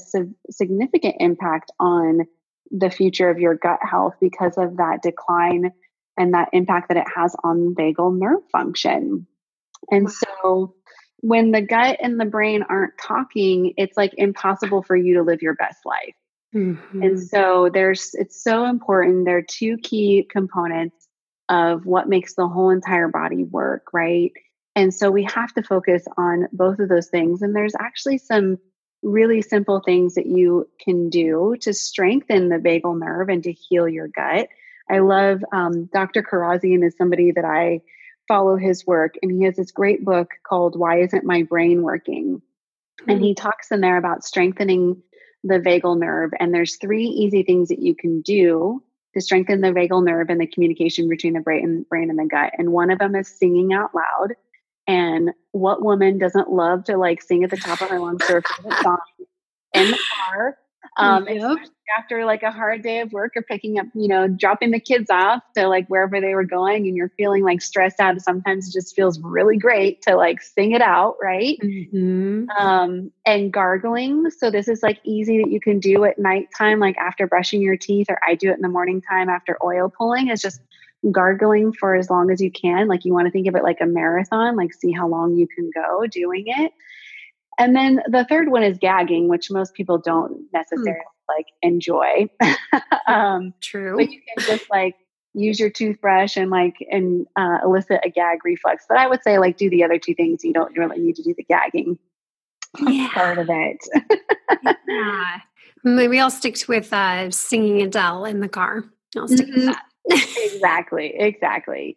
significant 0.50 1.16
impact 1.20 1.70
on 1.78 2.26
the 2.70 2.90
future 2.90 3.30
of 3.30 3.38
your 3.38 3.54
gut 3.54 3.78
health 3.82 4.14
because 4.20 4.58
of 4.58 4.76
that 4.76 5.02
decline 5.02 5.72
and 6.16 6.34
that 6.34 6.48
impact 6.52 6.88
that 6.88 6.96
it 6.96 7.06
has 7.14 7.34
on 7.44 7.74
vagal 7.74 8.18
nerve 8.18 8.42
function. 8.52 9.26
And 9.90 10.06
wow. 10.06 10.12
so 10.12 10.74
when 11.20 11.52
the 11.52 11.62
gut 11.62 11.98
and 12.02 12.20
the 12.20 12.24
brain 12.24 12.64
aren't 12.68 12.98
talking, 13.00 13.72
it's 13.76 13.96
like 13.96 14.12
impossible 14.16 14.82
for 14.82 14.96
you 14.96 15.14
to 15.14 15.22
live 15.22 15.42
your 15.42 15.54
best 15.54 15.78
life. 15.86 16.14
Mm-hmm. 16.54 17.02
And 17.02 17.20
so 17.20 17.70
there's 17.72 18.10
it's 18.14 18.42
so 18.42 18.64
important. 18.64 19.26
There 19.26 19.38
are 19.38 19.42
two 19.42 19.76
key 19.78 20.26
components 20.30 21.08
of 21.48 21.86
what 21.86 22.08
makes 22.08 22.34
the 22.34 22.48
whole 22.48 22.70
entire 22.70 23.08
body 23.08 23.44
work, 23.44 23.86
right? 23.92 24.32
And 24.78 24.94
so 24.94 25.10
we 25.10 25.24
have 25.24 25.52
to 25.54 25.62
focus 25.64 26.04
on 26.16 26.46
both 26.52 26.78
of 26.78 26.88
those 26.88 27.08
things. 27.08 27.42
And 27.42 27.54
there's 27.54 27.74
actually 27.80 28.18
some 28.18 28.58
really 29.02 29.42
simple 29.42 29.82
things 29.84 30.14
that 30.14 30.26
you 30.26 30.68
can 30.80 31.10
do 31.10 31.56
to 31.62 31.74
strengthen 31.74 32.48
the 32.48 32.58
vagal 32.58 32.96
nerve 32.96 33.28
and 33.28 33.42
to 33.42 33.52
heal 33.52 33.88
your 33.88 34.06
gut. 34.06 34.46
I 34.88 35.00
love 35.00 35.42
um, 35.52 35.86
Dr. 35.92 36.22
Kharrazian 36.22 36.86
is 36.86 36.96
somebody 36.96 37.32
that 37.32 37.44
I 37.44 37.80
follow 38.28 38.56
his 38.56 38.86
work, 38.86 39.14
and 39.20 39.32
he 39.32 39.46
has 39.46 39.56
this 39.56 39.72
great 39.72 40.04
book 40.04 40.28
called 40.48 40.78
"Why 40.78 41.00
Isn't 41.00 41.24
My 41.24 41.42
Brain 41.42 41.82
Working?" 41.82 42.40
Mm-hmm. 43.00 43.10
And 43.10 43.20
he 43.20 43.34
talks 43.34 43.72
in 43.72 43.80
there 43.80 43.96
about 43.96 44.22
strengthening 44.22 45.02
the 45.42 45.58
vagal 45.58 45.98
nerve. 45.98 46.30
And 46.38 46.54
there's 46.54 46.76
three 46.76 47.06
easy 47.06 47.42
things 47.42 47.68
that 47.70 47.80
you 47.80 47.96
can 47.96 48.20
do 48.20 48.80
to 49.14 49.20
strengthen 49.20 49.60
the 49.60 49.72
vagal 49.72 50.04
nerve 50.04 50.30
and 50.30 50.40
the 50.40 50.46
communication 50.46 51.08
between 51.08 51.32
the 51.32 51.40
brain, 51.40 51.84
brain 51.90 52.10
and 52.10 52.18
the 52.18 52.26
gut. 52.30 52.52
And 52.56 52.70
one 52.70 52.92
of 52.92 53.00
them 53.00 53.16
is 53.16 53.26
singing 53.26 53.72
out 53.72 53.90
loud. 53.92 54.34
And 54.88 55.30
what 55.52 55.84
woman 55.84 56.18
doesn't 56.18 56.50
love 56.50 56.84
to 56.84 56.96
like 56.96 57.22
sing 57.22 57.44
at 57.44 57.50
the 57.50 57.58
top 57.58 57.82
of 57.82 57.90
her 57.90 58.00
lungs 58.00 58.26
their 58.26 58.42
favorite 58.42 58.82
song 58.82 58.98
in 59.74 59.90
the 59.90 59.98
car? 60.26 60.56
Um, 60.96 61.28
yep. 61.28 61.58
after 61.96 62.24
like 62.24 62.42
a 62.42 62.50
hard 62.50 62.82
day 62.82 63.00
of 63.00 63.12
work 63.12 63.32
or 63.36 63.42
picking 63.42 63.78
up, 63.78 63.86
you 63.94 64.08
know, 64.08 64.26
dropping 64.26 64.72
the 64.72 64.80
kids 64.80 65.10
off 65.10 65.42
to 65.56 65.68
like 65.68 65.86
wherever 65.88 66.20
they 66.20 66.34
were 66.34 66.44
going 66.44 66.86
and 66.86 66.96
you're 66.96 67.12
feeling 67.16 67.44
like 67.44 67.60
stressed 67.60 68.00
out. 68.00 68.20
Sometimes 68.20 68.68
it 68.68 68.72
just 68.72 68.96
feels 68.96 69.20
really 69.20 69.56
great 69.56 70.02
to 70.02 70.16
like 70.16 70.42
sing 70.42 70.72
it 70.72 70.80
out, 70.80 71.16
right? 71.22 71.58
Mm-hmm. 71.62 72.48
Um, 72.50 73.12
and 73.26 73.52
gargling. 73.52 74.30
So 74.30 74.50
this 74.50 74.66
is 74.66 74.82
like 74.82 74.98
easy 75.04 75.42
that 75.42 75.50
you 75.50 75.60
can 75.60 75.78
do 75.78 76.04
at 76.04 76.18
nighttime, 76.18 76.80
like 76.80 76.96
after 76.96 77.26
brushing 77.26 77.62
your 77.62 77.76
teeth, 77.76 78.06
or 78.08 78.18
I 78.26 78.34
do 78.34 78.50
it 78.50 78.56
in 78.56 78.62
the 78.62 78.68
morning 78.68 79.00
time 79.00 79.28
after 79.28 79.56
oil 79.62 79.92
pulling, 79.96 80.28
is 80.28 80.42
just 80.42 80.60
gargling 81.10 81.72
for 81.72 81.94
as 81.94 82.10
long 82.10 82.30
as 82.30 82.40
you 82.40 82.50
can. 82.50 82.88
Like 82.88 83.04
you 83.04 83.12
want 83.12 83.26
to 83.26 83.30
think 83.30 83.46
of 83.46 83.54
it 83.54 83.62
like 83.62 83.80
a 83.80 83.86
marathon, 83.86 84.56
like 84.56 84.72
see 84.72 84.92
how 84.92 85.08
long 85.08 85.36
you 85.36 85.46
can 85.46 85.70
go 85.74 86.06
doing 86.06 86.44
it. 86.46 86.72
And 87.58 87.74
then 87.74 88.00
the 88.06 88.24
third 88.24 88.50
one 88.50 88.62
is 88.62 88.78
gagging, 88.78 89.28
which 89.28 89.50
most 89.50 89.74
people 89.74 89.98
don't 89.98 90.32
hmm. 90.32 90.42
necessarily 90.52 91.00
mm. 91.00 91.36
like 91.36 91.46
enjoy. 91.62 92.28
um, 93.06 93.52
True. 93.60 93.96
But 93.96 94.10
you 94.10 94.20
can 94.20 94.46
just 94.46 94.70
like 94.70 94.94
use 95.34 95.58
your 95.58 95.70
toothbrush 95.70 96.36
and 96.36 96.50
like 96.50 96.76
and 96.90 97.26
uh, 97.36 97.58
elicit 97.64 98.00
a 98.04 98.10
gag 98.10 98.44
reflex. 98.44 98.84
But 98.88 98.98
I 98.98 99.08
would 99.08 99.22
say 99.22 99.38
like 99.38 99.56
do 99.56 99.70
the 99.70 99.84
other 99.84 99.98
two 99.98 100.14
things. 100.14 100.44
You 100.44 100.52
don't 100.52 100.76
really 100.76 100.98
need 100.98 101.16
to 101.16 101.22
do 101.22 101.34
the 101.36 101.44
gagging 101.44 101.98
yeah. 102.86 103.08
part 103.12 103.38
of 103.38 103.48
it. 103.50 103.78
yeah. 104.88 105.38
Maybe 105.84 106.18
I'll 106.18 106.30
stick 106.30 106.56
with 106.68 106.92
uh, 106.92 107.30
singing 107.30 107.82
Adele 107.82 108.24
in 108.24 108.40
the 108.40 108.48
car. 108.48 108.84
I'll 109.16 109.28
stick 109.28 109.46
mm-hmm. 109.46 109.54
with 109.54 109.66
that 109.66 109.84
exactly, 110.06 111.14
exactly. 111.16 111.96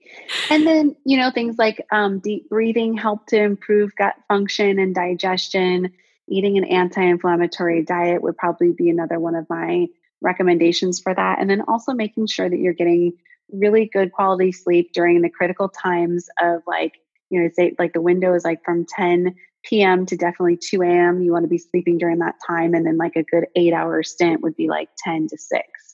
And 0.50 0.66
then, 0.66 0.96
you 1.06 1.18
know, 1.18 1.32
things 1.32 1.58
like 1.58 1.86
um, 1.92 2.20
deep 2.20 2.50
breathing 2.50 2.96
help 2.98 3.28
to 3.28 3.42
improve 3.42 3.96
gut 3.96 4.16
function 4.28 4.80
and 4.80 4.94
digestion. 4.94 5.92
Eating 6.30 6.58
an 6.58 6.66
anti 6.66 7.02
inflammatory 7.02 7.84
diet 7.84 8.22
would 8.22 8.38
probably 8.38 8.72
be 8.72 8.90
another 8.90 9.20
one 9.20 9.36
of 9.36 9.46
my 9.50 9.88
recommendations 10.22 11.00
for 11.00 11.14
that. 11.14 11.40
And 11.40 11.50
then 11.50 11.62
also 11.68 11.94
making 11.94 12.28
sure 12.28 12.50
that 12.50 12.60
you're 12.60 12.74
getting 12.74 13.14
really 13.52 13.90
good 13.92 14.12
quality 14.12 14.52
sleep 14.52 14.92
during 14.94 15.22
the 15.22 15.30
critical 15.30 15.68
times 15.68 16.30
of 16.42 16.62
like, 16.66 16.94
you 17.30 17.42
know, 17.42 17.50
say 17.54 17.74
like 17.80 17.94
the 17.94 18.02
window 18.02 18.34
is 18.34 18.46
like 18.46 18.64
from 18.64 18.86
10 18.86 19.36
p.m. 19.64 20.06
to 20.06 20.16
definitely 20.16 20.58
2 20.58 20.82
a.m. 20.82 21.22
You 21.22 21.32
want 21.32 21.44
to 21.44 21.50
be 21.50 21.58
sleeping 21.58 21.98
during 21.98 22.20
that 22.20 22.36
time. 22.46 22.74
And 22.74 22.86
then 22.86 22.98
like 22.98 23.16
a 23.16 23.24
good 23.24 23.46
eight 23.56 23.74
hour 23.74 24.04
stint 24.04 24.42
would 24.42 24.56
be 24.56 24.70
like 24.70 24.90
10 25.04 25.28
to 25.30 25.38
6. 25.38 25.91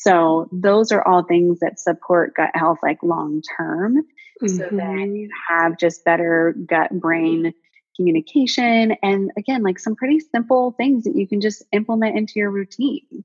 So 0.00 0.48
those 0.52 0.90
are 0.90 1.06
all 1.06 1.22
things 1.22 1.60
that 1.60 1.78
support 1.78 2.34
gut 2.34 2.50
health 2.54 2.78
like 2.82 3.02
long 3.02 3.42
term. 3.56 4.02
Mm-hmm. 4.42 4.48
So 4.48 4.68
then 4.70 5.14
you 5.14 5.28
have 5.48 5.78
just 5.78 6.04
better 6.04 6.54
gut 6.66 6.90
brain 6.92 7.52
communication 7.94 8.96
and 9.02 9.30
again 9.36 9.62
like 9.62 9.78
some 9.78 9.94
pretty 9.94 10.18
simple 10.18 10.72
things 10.78 11.04
that 11.04 11.14
you 11.14 11.28
can 11.28 11.42
just 11.42 11.62
implement 11.72 12.16
into 12.16 12.32
your 12.36 12.50
routine. 12.50 13.24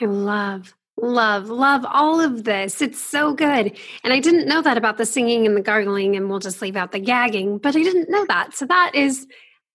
I 0.00 0.06
love 0.06 0.74
Love, 1.02 1.48
love 1.48 1.86
all 1.88 2.20
of 2.20 2.44
this. 2.44 2.82
It's 2.82 3.00
so 3.00 3.32
good. 3.32 3.78
And 4.04 4.12
I 4.12 4.20
didn't 4.20 4.46
know 4.46 4.60
that 4.60 4.76
about 4.76 4.98
the 4.98 5.06
singing 5.06 5.46
and 5.46 5.56
the 5.56 5.62
gargling, 5.62 6.14
and 6.14 6.28
we'll 6.28 6.40
just 6.40 6.60
leave 6.60 6.76
out 6.76 6.92
the 6.92 6.98
gagging, 6.98 7.58
but 7.58 7.74
I 7.74 7.82
didn't 7.82 8.10
know 8.10 8.26
that. 8.26 8.54
So 8.54 8.66
that 8.66 8.92
is 8.94 9.26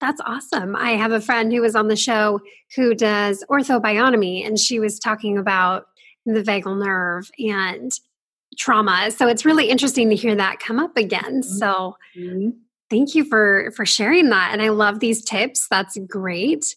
that's 0.01 0.21
awesome. 0.25 0.75
I 0.75 0.91
have 0.91 1.11
a 1.11 1.21
friend 1.21 1.51
who 1.51 1.61
was 1.61 1.75
on 1.75 1.87
the 1.87 1.95
show 1.95 2.41
who 2.75 2.93
does 2.93 3.43
orthobionomy, 3.49 4.45
and 4.45 4.59
she 4.59 4.79
was 4.79 4.99
talking 4.99 5.37
about 5.37 5.87
the 6.25 6.43
vagal 6.43 6.83
nerve 6.83 7.29
and 7.39 7.91
trauma. 8.57 9.11
So 9.11 9.27
it's 9.27 9.45
really 9.45 9.69
interesting 9.69 10.09
to 10.09 10.15
hear 10.15 10.35
that 10.35 10.59
come 10.59 10.79
up 10.79 10.97
again. 10.97 11.41
Mm-hmm. 11.41 11.57
So 11.57 11.97
mm-hmm. 12.17 12.49
thank 12.89 13.15
you 13.15 13.25
for 13.25 13.71
for 13.75 13.85
sharing 13.85 14.29
that 14.29 14.49
and 14.53 14.61
I 14.61 14.69
love 14.69 14.99
these 14.99 15.23
tips. 15.23 15.67
That's 15.69 15.97
great. 16.07 16.75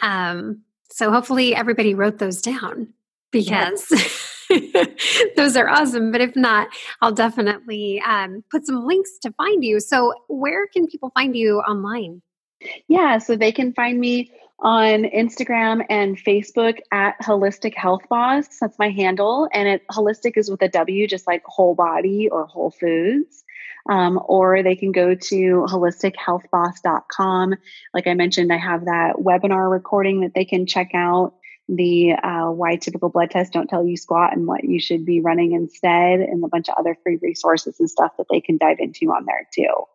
Um 0.00 0.62
so 0.90 1.10
hopefully 1.10 1.54
everybody 1.54 1.94
wrote 1.94 2.18
those 2.18 2.42
down 2.42 2.88
because 3.30 3.88
those 5.36 5.56
are 5.56 5.68
awesome. 5.68 6.12
But 6.12 6.20
if 6.20 6.36
not, 6.36 6.68
I'll 7.00 7.12
definitely 7.12 8.00
um, 8.06 8.44
put 8.50 8.66
some 8.66 8.86
links 8.86 9.18
to 9.22 9.32
find 9.32 9.64
you. 9.64 9.80
So, 9.80 10.12
where 10.28 10.66
can 10.66 10.86
people 10.86 11.10
find 11.14 11.34
you 11.34 11.60
online? 11.60 12.22
Yeah, 12.88 13.18
so 13.18 13.36
they 13.36 13.52
can 13.52 13.72
find 13.72 13.98
me 13.98 14.32
on 14.62 15.04
Instagram 15.04 15.84
and 15.90 16.16
Facebook 16.16 16.78
at 16.92 17.18
Wholistic 17.20 17.74
Health 17.74 18.08
Boss. 18.08 18.46
That's 18.60 18.78
my 18.78 18.90
handle. 18.90 19.48
And 19.52 19.68
it 19.68 19.82
holistic 19.90 20.36
is 20.36 20.48
with 20.48 20.62
a 20.62 20.68
W, 20.68 21.06
just 21.08 21.26
like 21.26 21.42
whole 21.44 21.74
body 21.74 22.28
or 22.30 22.46
whole 22.46 22.70
foods. 22.70 23.44
Um, 23.90 24.20
or 24.26 24.62
they 24.62 24.76
can 24.76 24.92
go 24.92 25.16
to 25.16 25.66
wholistichealthboss.com. 25.68 27.54
Like 27.92 28.06
I 28.06 28.14
mentioned, 28.14 28.52
I 28.52 28.58
have 28.58 28.84
that 28.84 29.16
webinar 29.18 29.68
recording 29.68 30.20
that 30.20 30.34
they 30.34 30.44
can 30.44 30.66
check 30.66 30.92
out. 30.94 31.34
The 31.68 32.12
uh, 32.12 32.50
why 32.50 32.76
typical 32.76 33.08
blood 33.08 33.30
tests 33.30 33.52
don't 33.52 33.68
tell 33.68 33.84
you 33.84 33.96
squat 33.96 34.36
and 34.36 34.46
what 34.46 34.62
you 34.62 34.78
should 34.78 35.04
be 35.04 35.20
running 35.20 35.52
instead, 35.52 36.20
and 36.20 36.44
a 36.44 36.48
bunch 36.48 36.68
of 36.68 36.74
other 36.76 36.96
free 37.02 37.18
resources 37.20 37.80
and 37.80 37.90
stuff 37.90 38.12
that 38.18 38.26
they 38.30 38.40
can 38.40 38.56
dive 38.56 38.78
into 38.78 39.06
on 39.06 39.24
there 39.26 39.48
too. 39.52 39.86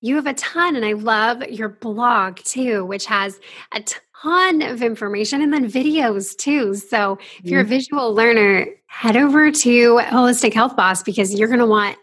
You 0.00 0.16
have 0.16 0.26
a 0.26 0.34
ton, 0.34 0.76
and 0.76 0.84
I 0.84 0.92
love 0.92 1.42
your 1.48 1.68
blog 1.68 2.36
too, 2.36 2.84
which 2.84 3.06
has 3.06 3.40
a 3.72 3.82
ton 4.22 4.62
of 4.62 4.82
information 4.82 5.42
and 5.42 5.52
then 5.52 5.70
videos 5.70 6.36
too. 6.36 6.74
So, 6.74 7.18
if 7.38 7.44
you're 7.44 7.60
a 7.60 7.64
mm-hmm. 7.64 7.70
visual 7.70 8.14
learner, 8.14 8.66
head 8.86 9.16
over 9.16 9.50
to 9.50 9.98
Wholistic 9.98 10.54
Health 10.54 10.76
Boss 10.76 11.02
because 11.02 11.34
you're 11.34 11.48
going 11.48 11.60
to 11.60 11.66
want 11.66 11.96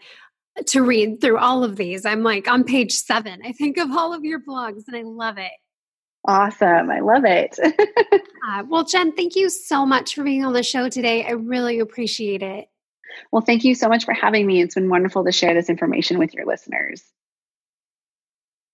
to 0.66 0.82
read 0.82 1.20
through 1.20 1.38
all 1.38 1.64
of 1.64 1.76
these. 1.76 2.04
I'm 2.04 2.22
like 2.22 2.48
on 2.48 2.64
page 2.64 2.92
seven, 2.92 3.40
I 3.44 3.52
think, 3.52 3.78
of 3.78 3.90
all 3.90 4.12
of 4.12 4.24
your 4.24 4.40
blogs, 4.40 4.84
and 4.86 4.96
I 4.96 5.02
love 5.02 5.38
it. 5.38 5.52
Awesome. 6.26 6.90
I 6.90 7.00
love 7.00 7.24
it. 7.24 7.58
uh, 8.48 8.64
well, 8.68 8.84
Jen, 8.84 9.12
thank 9.12 9.36
you 9.36 9.48
so 9.48 9.86
much 9.86 10.14
for 10.14 10.24
being 10.24 10.44
on 10.44 10.52
the 10.52 10.62
show 10.62 10.88
today. 10.88 11.24
I 11.24 11.32
really 11.32 11.78
appreciate 11.78 12.42
it. 12.42 12.66
Well, 13.30 13.42
thank 13.42 13.64
you 13.64 13.74
so 13.74 13.88
much 13.88 14.04
for 14.04 14.12
having 14.12 14.46
me. 14.46 14.60
It's 14.60 14.74
been 14.74 14.88
wonderful 14.88 15.24
to 15.24 15.32
share 15.32 15.54
this 15.54 15.70
information 15.70 16.18
with 16.18 16.34
your 16.34 16.44
listeners. 16.44 17.02